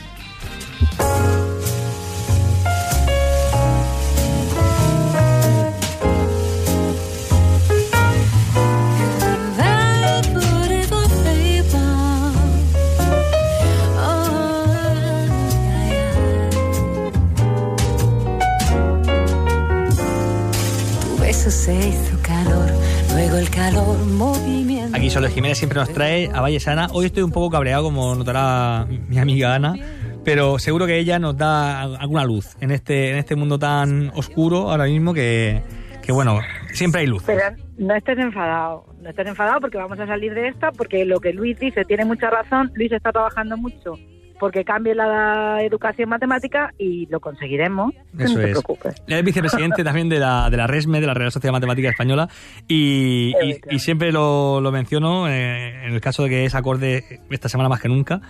Aquí 24.94 25.10
Solo 25.10 25.28
Jiménez 25.28 25.58
siempre 25.58 25.78
nos 25.78 25.90
trae 25.90 26.30
a 26.34 26.40
Valle 26.40 26.62
Sana. 26.62 26.88
Hoy 26.94 27.08
estoy 27.08 27.24
un 27.24 27.32
poco 27.32 27.50
cabreado, 27.50 27.84
como 27.84 28.16
notará 28.16 28.88
mi 29.10 29.18
amiga 29.18 29.54
Ana, 29.54 29.76
pero 30.24 30.58
seguro 30.58 30.86
que 30.86 30.98
ella 30.98 31.20
nos 31.20 31.36
da 31.36 31.82
alguna 31.82 32.24
luz 32.24 32.56
en 32.62 32.72
este, 32.72 33.12
en 33.12 33.18
este 33.18 33.36
mundo 33.36 33.60
tan 33.60 34.10
oscuro 34.16 34.72
ahora 34.72 34.86
mismo 34.86 35.14
que, 35.14 35.62
que 36.02 36.14
bueno, 36.14 36.40
siempre 36.72 37.02
hay 37.02 37.08
luz. 37.08 37.24
Pero 37.26 37.42
no 37.78 37.94
estés 37.94 38.18
enfadado, 38.20 38.86
no 39.02 39.10
estés 39.10 39.28
enfadado 39.28 39.60
porque 39.60 39.80
vamos 39.80 40.00
a 40.00 40.08
salir 40.08 40.34
de 40.34 40.48
esta, 40.48 40.72
porque 40.72 41.04
lo 41.04 41.20
que 41.20 41.34
Luis 41.34 41.60
dice 41.60 41.84
tiene 41.84 42.06
mucha 42.06 42.30
razón. 42.30 42.72
Luis 42.76 42.94
está 42.94 43.12
trabajando 43.12 43.58
mucho 43.58 43.96
porque 44.40 44.64
cambie 44.64 44.96
la 44.96 45.64
educación 45.64 46.10
matemática 46.10 46.74
y 46.78 47.06
lo 47.08 47.20
conseguiremos. 47.20 47.94
Eso 48.18 48.34
no 48.34 48.46
te 48.46 48.52
preocupes. 48.52 48.96
es 49.08 49.24
vicepresidente 49.24 49.84
también 49.84 50.10
de 50.10 50.20
la, 50.20 50.50
de 50.50 50.58
la 50.58 50.68
RESME, 50.68 51.02
de 51.02 51.08
la 51.08 51.14
Real 51.14 51.32
Sociedad 51.32 51.54
Matemática 51.54 51.90
Española, 51.90 52.28
y, 52.68 53.34
y, 53.70 53.80
siempre 53.80 54.12
lo, 54.12 54.62
lo 54.62 54.72
menciono 54.72 55.28
eh, 55.28 55.86
en 55.86 55.94
el 55.94 56.02
caso 56.02 56.24
de 56.24 56.30
que 56.30 56.46
es 56.46 56.56
acorde 56.56 57.22
esta 57.30 57.50
semana 57.50 57.70
más 57.70 57.82
que 57.82 57.90
nunca. 57.90 58.22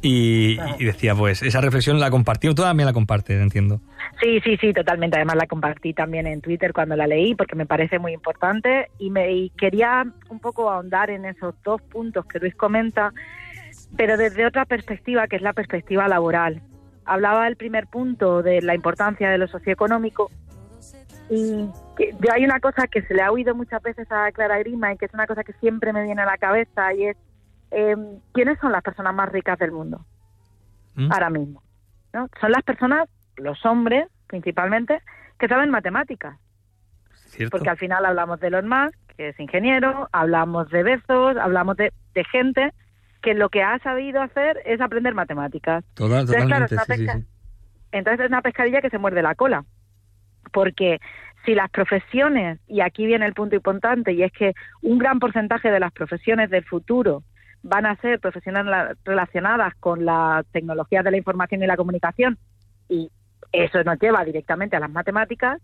Y, 0.00 0.56
decía, 0.84 1.14
pues 1.14 1.42
esa 1.42 1.60
reflexión 1.60 1.98
la 1.98 2.10
compartió, 2.10 2.54
tú 2.54 2.62
también 2.62 2.86
la 2.86 2.92
compartes, 2.92 3.40
entiendo. 3.40 3.80
Sí, 4.22 4.40
sí, 4.44 4.56
sí, 4.60 4.72
totalmente. 4.72 5.16
Además 5.16 5.36
la 5.36 5.46
compartí 5.46 5.92
también 5.92 6.26
en 6.28 6.40
Twitter 6.40 6.72
cuando 6.72 6.94
la 6.94 7.06
leí 7.06 7.34
porque 7.34 7.56
me 7.56 7.66
parece 7.66 7.98
muy 7.98 8.12
importante 8.12 8.90
y, 8.98 9.10
me, 9.10 9.32
y 9.32 9.50
quería 9.50 10.04
un 10.28 10.38
poco 10.38 10.70
ahondar 10.70 11.10
en 11.10 11.24
esos 11.24 11.54
dos 11.64 11.82
puntos 11.82 12.26
que 12.26 12.38
Luis 12.38 12.54
comenta 12.54 13.12
pero 13.96 14.16
desde 14.16 14.46
otra 14.46 14.64
perspectiva, 14.64 15.26
que 15.26 15.36
es 15.36 15.42
la 15.42 15.52
perspectiva 15.52 16.08
laboral. 16.08 16.62
Hablaba 17.04 17.44
del 17.44 17.56
primer 17.56 17.86
punto 17.86 18.42
de 18.42 18.60
la 18.62 18.74
importancia 18.74 19.30
de 19.30 19.38
lo 19.38 19.48
socioeconómico 19.48 20.30
y 21.30 21.68
hay 22.32 22.44
una 22.44 22.60
cosa 22.60 22.86
que 22.86 23.02
se 23.02 23.14
le 23.14 23.22
ha 23.22 23.30
oído 23.30 23.54
muchas 23.54 23.82
veces 23.82 24.06
a 24.10 24.30
Clara 24.32 24.58
Grima 24.58 24.92
y 24.92 24.96
que 24.96 25.06
es 25.06 25.14
una 25.14 25.26
cosa 25.26 25.44
que 25.44 25.52
siempre 25.54 25.92
me 25.92 26.04
viene 26.04 26.22
a 26.22 26.26
la 26.26 26.38
cabeza 26.38 26.94
y 26.94 27.06
es 27.06 27.16
em, 27.70 28.20
¿quiénes 28.32 28.58
son 28.60 28.72
las 28.72 28.82
personas 28.82 29.14
más 29.14 29.30
ricas 29.30 29.58
del 29.58 29.72
mundo 29.72 30.04
¿Mm? 30.94 31.12
ahora 31.12 31.30
mismo? 31.30 31.62
¿no? 32.14 32.28
Son 32.40 32.50
las 32.50 32.62
personas, 32.62 33.08
los 33.36 33.64
hombres 33.66 34.06
principalmente, 34.26 35.00
que 35.38 35.48
saben 35.48 35.70
matemáticas. 35.70 36.38
Porque 37.50 37.70
al 37.70 37.78
final 37.78 38.04
hablamos 38.04 38.40
de 38.40 38.48
Elon 38.48 38.68
Musk, 38.68 38.96
que 39.16 39.28
es 39.28 39.40
ingeniero, 39.40 40.08
hablamos 40.12 40.68
de 40.70 40.82
Bezos, 40.82 41.36
hablamos 41.36 41.76
de, 41.76 41.92
de 42.14 42.24
gente 42.24 42.72
que 43.22 43.34
lo 43.34 43.48
que 43.48 43.62
ha 43.62 43.78
sabido 43.80 44.20
hacer 44.22 44.60
es 44.64 44.80
aprender 44.80 45.14
matemáticas. 45.14 45.84
entonces, 45.96 47.26
Entonces 47.92 48.24
es 48.24 48.28
una 48.28 48.42
pescadilla 48.42 48.80
que 48.80 48.90
se 48.90 48.98
muerde 48.98 49.22
la 49.22 49.34
cola. 49.34 49.64
Porque 50.52 51.00
si 51.44 51.54
las 51.54 51.70
profesiones, 51.70 52.60
y 52.66 52.80
aquí 52.80 53.06
viene 53.06 53.26
el 53.26 53.34
punto 53.34 53.56
importante, 53.56 54.12
y 54.12 54.22
es 54.22 54.32
que 54.32 54.54
un 54.82 54.98
gran 54.98 55.18
porcentaje 55.18 55.70
de 55.70 55.80
las 55.80 55.92
profesiones 55.92 56.50
del 56.50 56.64
futuro 56.64 57.22
van 57.62 57.86
a 57.86 57.96
ser 57.96 58.20
profesiones 58.20 58.64
relacionadas 59.04 59.74
con 59.76 60.04
las 60.04 60.46
tecnologías 60.46 61.04
de 61.04 61.10
la 61.10 61.16
información 61.16 61.62
y 61.62 61.66
la 61.66 61.76
comunicación, 61.76 62.38
y 62.88 63.10
eso 63.52 63.82
nos 63.82 63.98
lleva 63.98 64.24
directamente 64.24 64.76
a 64.76 64.80
las 64.80 64.90
matemáticas, 64.90 65.60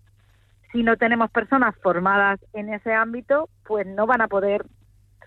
si 0.72 0.82
no 0.82 0.96
tenemos 0.96 1.30
personas 1.30 1.74
formadas 1.82 2.40
en 2.52 2.72
ese 2.72 2.92
ámbito, 2.92 3.48
pues 3.64 3.86
no 3.86 4.06
van 4.06 4.22
a 4.22 4.28
poder 4.28 4.66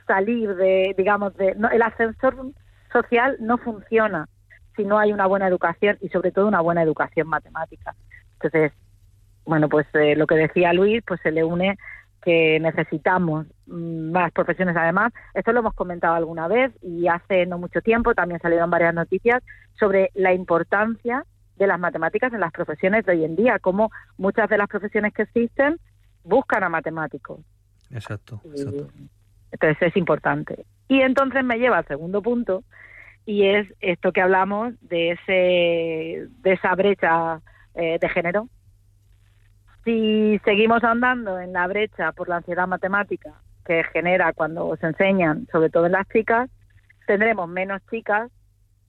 salir 0.06 0.56
de, 0.56 0.94
digamos, 0.98 1.36
de, 1.36 1.56
el 1.72 1.82
ascensor 1.82 2.36
social 2.92 3.38
no 3.40 3.58
funciona 3.58 4.28
si 4.76 4.84
no 4.84 5.00
hay 5.00 5.12
una 5.12 5.26
buena 5.26 5.48
educación 5.48 5.98
y 6.02 6.10
sobre 6.10 6.32
todo 6.32 6.48
una 6.48 6.62
buena 6.62 6.84
educación 6.84 7.28
matemática. 7.28 7.96
Entonces, 8.34 8.72
bueno, 9.46 9.70
pues 9.70 9.88
eh, 9.94 10.16
lo 10.16 10.28
que 10.28 10.36
decía 10.36 10.74
Luis, 10.74 11.02
pues 11.06 11.20
se 11.22 11.32
le 11.32 11.44
une 11.44 11.78
que 12.22 12.60
necesitamos 12.60 13.48
mm, 13.66 14.12
más 14.12 14.32
profesiones 14.32 14.76
además. 14.76 15.14
Esto 15.34 15.52
lo 15.54 15.60
hemos 15.60 15.74
comentado 15.74 16.16
alguna 16.16 16.48
vez 16.48 16.74
y 16.82 17.08
hace 17.08 17.46
no 17.46 17.58
mucho 17.58 17.82
tiempo 17.82 18.14
también 18.14 18.40
salieron 18.42 18.70
varias 18.70 18.94
noticias 18.94 19.42
sobre 19.80 20.12
la 20.14 20.34
importancia 20.34 21.24
de 21.56 21.68
las 21.68 21.80
matemáticas 21.80 22.34
en 22.34 22.42
las 22.42 22.52
profesiones 22.52 23.06
de 23.06 23.14
hoy 23.14 23.24
en 23.24 23.36
día, 23.36 23.60
como 23.60 23.92
muchas 24.18 24.50
de 24.50 24.58
las 24.58 24.68
profesiones 24.68 25.14
que 25.14 25.24
existen 25.24 25.80
buscan 26.24 26.64
a 26.64 26.70
matemáticos. 26.70 27.40
Exacto, 27.90 28.42
exacto. 28.46 28.90
Entonces 29.60 29.90
es 29.90 29.98
importante. 29.98 30.66
Y 30.88 31.02
entonces 31.02 31.44
me 31.44 31.58
lleva 31.58 31.80
al 31.80 31.88
segundo 31.88 32.22
punto 32.22 32.64
y 33.26 33.46
es 33.46 33.68
esto 33.82 34.12
que 34.12 34.22
hablamos 34.22 34.74
de 34.82 35.12
ese 35.12 36.28
de 36.40 36.54
esa 36.54 36.76
brecha 36.76 37.42
eh, 37.74 37.98
de 38.00 38.10
género. 38.10 38.48
Si 39.84 40.40
seguimos 40.46 40.84
andando 40.84 41.40
en 41.40 41.54
la 41.54 41.68
brecha 41.68 42.12
por 42.12 42.30
la 42.30 42.38
ansiedad 42.38 42.68
matemática 42.68 43.34
que 43.66 43.84
genera 43.92 44.32
cuando 44.34 44.76
se 44.78 44.88
enseñan, 44.88 45.48
sobre 45.52 45.70
todo 45.70 45.88
en 45.88 45.94
las 45.94 46.08
chicas, 46.10 46.50
tendremos 47.06 47.50
menos 47.50 47.82
chicas 47.90 48.32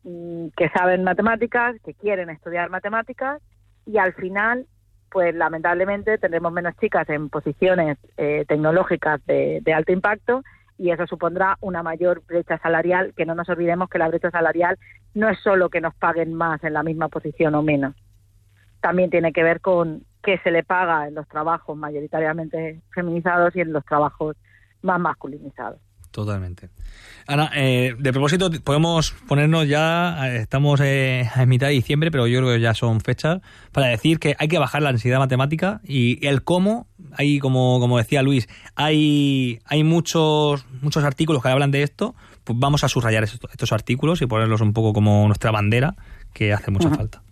mm, 0.04 0.48
que 0.56 0.68
saben 0.68 1.02
matemáticas, 1.02 1.76
que 1.84 1.94
quieren 1.94 2.30
estudiar 2.30 2.70
matemáticas 2.70 3.40
y 3.86 3.98
al 3.98 4.12
final, 4.14 4.66
pues 5.10 5.34
lamentablemente 5.34 6.18
tendremos 6.18 6.52
menos 6.52 6.76
chicas 6.76 7.08
en 7.08 7.28
posiciones 7.28 7.98
eh, 8.16 8.44
tecnológicas 8.46 9.24
de, 9.26 9.60
de 9.62 9.72
alto 9.72 9.92
impacto 9.92 10.44
y 10.78 10.90
eso 10.90 11.06
supondrá 11.06 11.56
una 11.60 11.82
mayor 11.82 12.22
brecha 12.26 12.58
salarial, 12.58 13.12
que 13.16 13.26
no 13.26 13.34
nos 13.34 13.48
olvidemos 13.48 13.90
que 13.90 13.98
la 13.98 14.08
brecha 14.08 14.30
salarial 14.30 14.78
no 15.14 15.28
es 15.28 15.38
solo 15.40 15.68
que 15.68 15.80
nos 15.80 15.94
paguen 15.96 16.32
más 16.32 16.62
en 16.64 16.72
la 16.72 16.82
misma 16.82 17.08
posición 17.08 17.54
o 17.56 17.62
menos, 17.62 17.94
también 18.80 19.10
tiene 19.10 19.32
que 19.32 19.42
ver 19.42 19.60
con 19.60 20.04
qué 20.22 20.38
se 20.38 20.50
le 20.50 20.62
paga 20.62 21.08
en 21.08 21.14
los 21.14 21.26
trabajos 21.28 21.76
mayoritariamente 21.76 22.80
feminizados 22.94 23.54
y 23.56 23.60
en 23.60 23.72
los 23.72 23.84
trabajos 23.84 24.36
más 24.82 25.00
masculinizados. 25.00 25.80
Totalmente. 26.18 26.68
Ana, 27.28 27.48
eh, 27.54 27.94
de 27.96 28.12
propósito, 28.12 28.50
podemos 28.64 29.14
ponernos 29.28 29.68
ya, 29.68 30.18
eh, 30.26 30.38
estamos 30.38 30.80
eh, 30.80 31.30
en 31.36 31.48
mitad 31.48 31.68
de 31.68 31.74
diciembre, 31.74 32.10
pero 32.10 32.26
yo 32.26 32.40
creo 32.40 32.54
que 32.54 32.60
ya 32.60 32.74
son 32.74 33.00
fechas, 33.00 33.40
para 33.70 33.86
decir 33.86 34.18
que 34.18 34.34
hay 34.36 34.48
que 34.48 34.58
bajar 34.58 34.82
la 34.82 34.88
ansiedad 34.88 35.20
matemática 35.20 35.80
y 35.84 36.26
el 36.26 36.42
cómo, 36.42 36.88
hay 37.12 37.38
como, 37.38 37.78
como 37.78 37.98
decía 37.98 38.22
Luis, 38.22 38.48
hay, 38.74 39.60
hay 39.64 39.84
muchos, 39.84 40.66
muchos 40.82 41.04
artículos 41.04 41.40
que 41.40 41.50
hablan 41.50 41.70
de 41.70 41.84
esto, 41.84 42.16
pues 42.42 42.58
vamos 42.58 42.82
a 42.82 42.88
subrayar 42.88 43.22
estos, 43.22 43.38
estos 43.52 43.70
artículos 43.70 44.20
y 44.20 44.26
ponerlos 44.26 44.60
un 44.60 44.72
poco 44.72 44.92
como 44.92 45.24
nuestra 45.28 45.52
bandera, 45.52 45.94
que 46.32 46.52
hace 46.52 46.72
mucha 46.72 46.90
falta. 46.90 47.22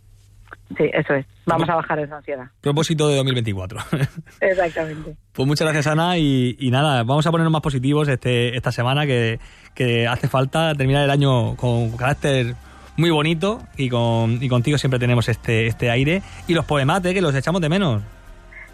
Sí, 0.77 0.85
eso 0.93 1.15
es. 1.15 1.27
Vamos 1.47 1.69
a 1.69 1.77
bajar 1.77 2.01
esa 2.01 2.17
ansiedad. 2.17 2.47
Propósito 2.61 3.09
de 3.09 3.17
2024. 3.17 3.79
Exactamente. 4.41 5.17
Pues 5.33 5.47
muchas 5.47 5.67
gracias, 5.67 5.87
Ana. 5.87 6.19
Y, 6.19 6.57
y, 6.59 6.71
nada, 6.71 7.05
vamos 7.05 7.27
a 7.27 7.31
ponernos 7.31 7.53
más 7.53 7.63
positivos 7.63 8.09
este, 8.09 8.57
esta 8.57 8.73
semana, 8.73 9.07
que, 9.07 9.39
que 9.75 10.07
hace 10.09 10.29
falta 10.29 10.75
terminar 10.75 11.05
el 11.05 11.11
año 11.11 11.57
con 11.57 11.97
carácter 11.97 12.57
muy 12.97 13.11
bonito 13.11 13.61
y, 13.77 13.89
con, 13.89 14.43
y 14.43 14.49
contigo 14.49 14.79
siempre 14.79 14.99
tenemos 14.99 15.29
este, 15.29 15.67
este 15.67 15.91
aire. 15.91 16.23
Y 16.49 16.55
los 16.55 16.65
poemates, 16.65 17.15
que 17.15 17.21
los 17.21 17.35
echamos 17.35 17.61
de 17.61 17.69
menos. 17.69 18.03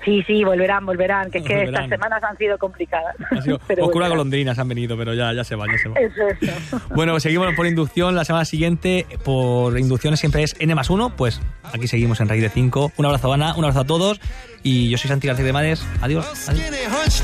Sí, 0.05 0.23
sí, 0.27 0.43
volverán, 0.45 0.85
volverán, 0.85 1.31
que 1.31 1.39
es 1.39 1.45
que 1.45 1.55
volverán. 1.55 1.85
estas 1.85 1.89
semanas 1.89 2.23
han 2.25 2.37
sido 2.37 2.59
complicadas. 2.59 3.15
Ha 3.31 3.43
sido 3.43 3.61
oscura 3.81 4.09
golondrinas 4.09 4.59
han 4.59 4.69
venido, 4.69 4.97
pero 4.97 5.15
ya, 5.15 5.33
ya 5.33 5.45
se 5.45 5.55
van, 5.55 5.71
ya 5.71 5.79
se 5.79 5.89
van. 5.89 6.03
Eso, 6.03 6.29
eso. 6.41 6.81
Bueno, 6.95 7.19
seguimos 7.21 7.55
por 7.55 7.67
inducción 7.67 8.15
la 8.15 8.25
semana 8.25 8.45
siguiente. 8.45 9.07
Por 9.25 9.79
inducciones 9.79 10.21
siempre 10.21 10.43
es 10.43 10.57
N 10.59 10.75
más 10.75 10.91
1, 10.91 11.15
pues 11.17 11.41
aquí 11.73 11.87
seguimos 11.87 12.21
en 12.21 12.29
Raíz 12.29 12.43
de 12.43 12.49
5. 12.49 12.93
Un 12.97 13.07
abrazo, 13.07 13.33
Ana, 13.33 13.55
un 13.55 13.65
abrazo 13.65 13.81
a 13.81 13.85
todos. 13.85 14.21
Y 14.63 14.91
yo 14.91 14.99
soy 14.99 15.09
Santi 15.09 15.27
García 15.27 15.45
de 15.45 15.53
Mades. 15.53 15.87
Adiós. 16.01 16.49
Adiós. 16.49 17.23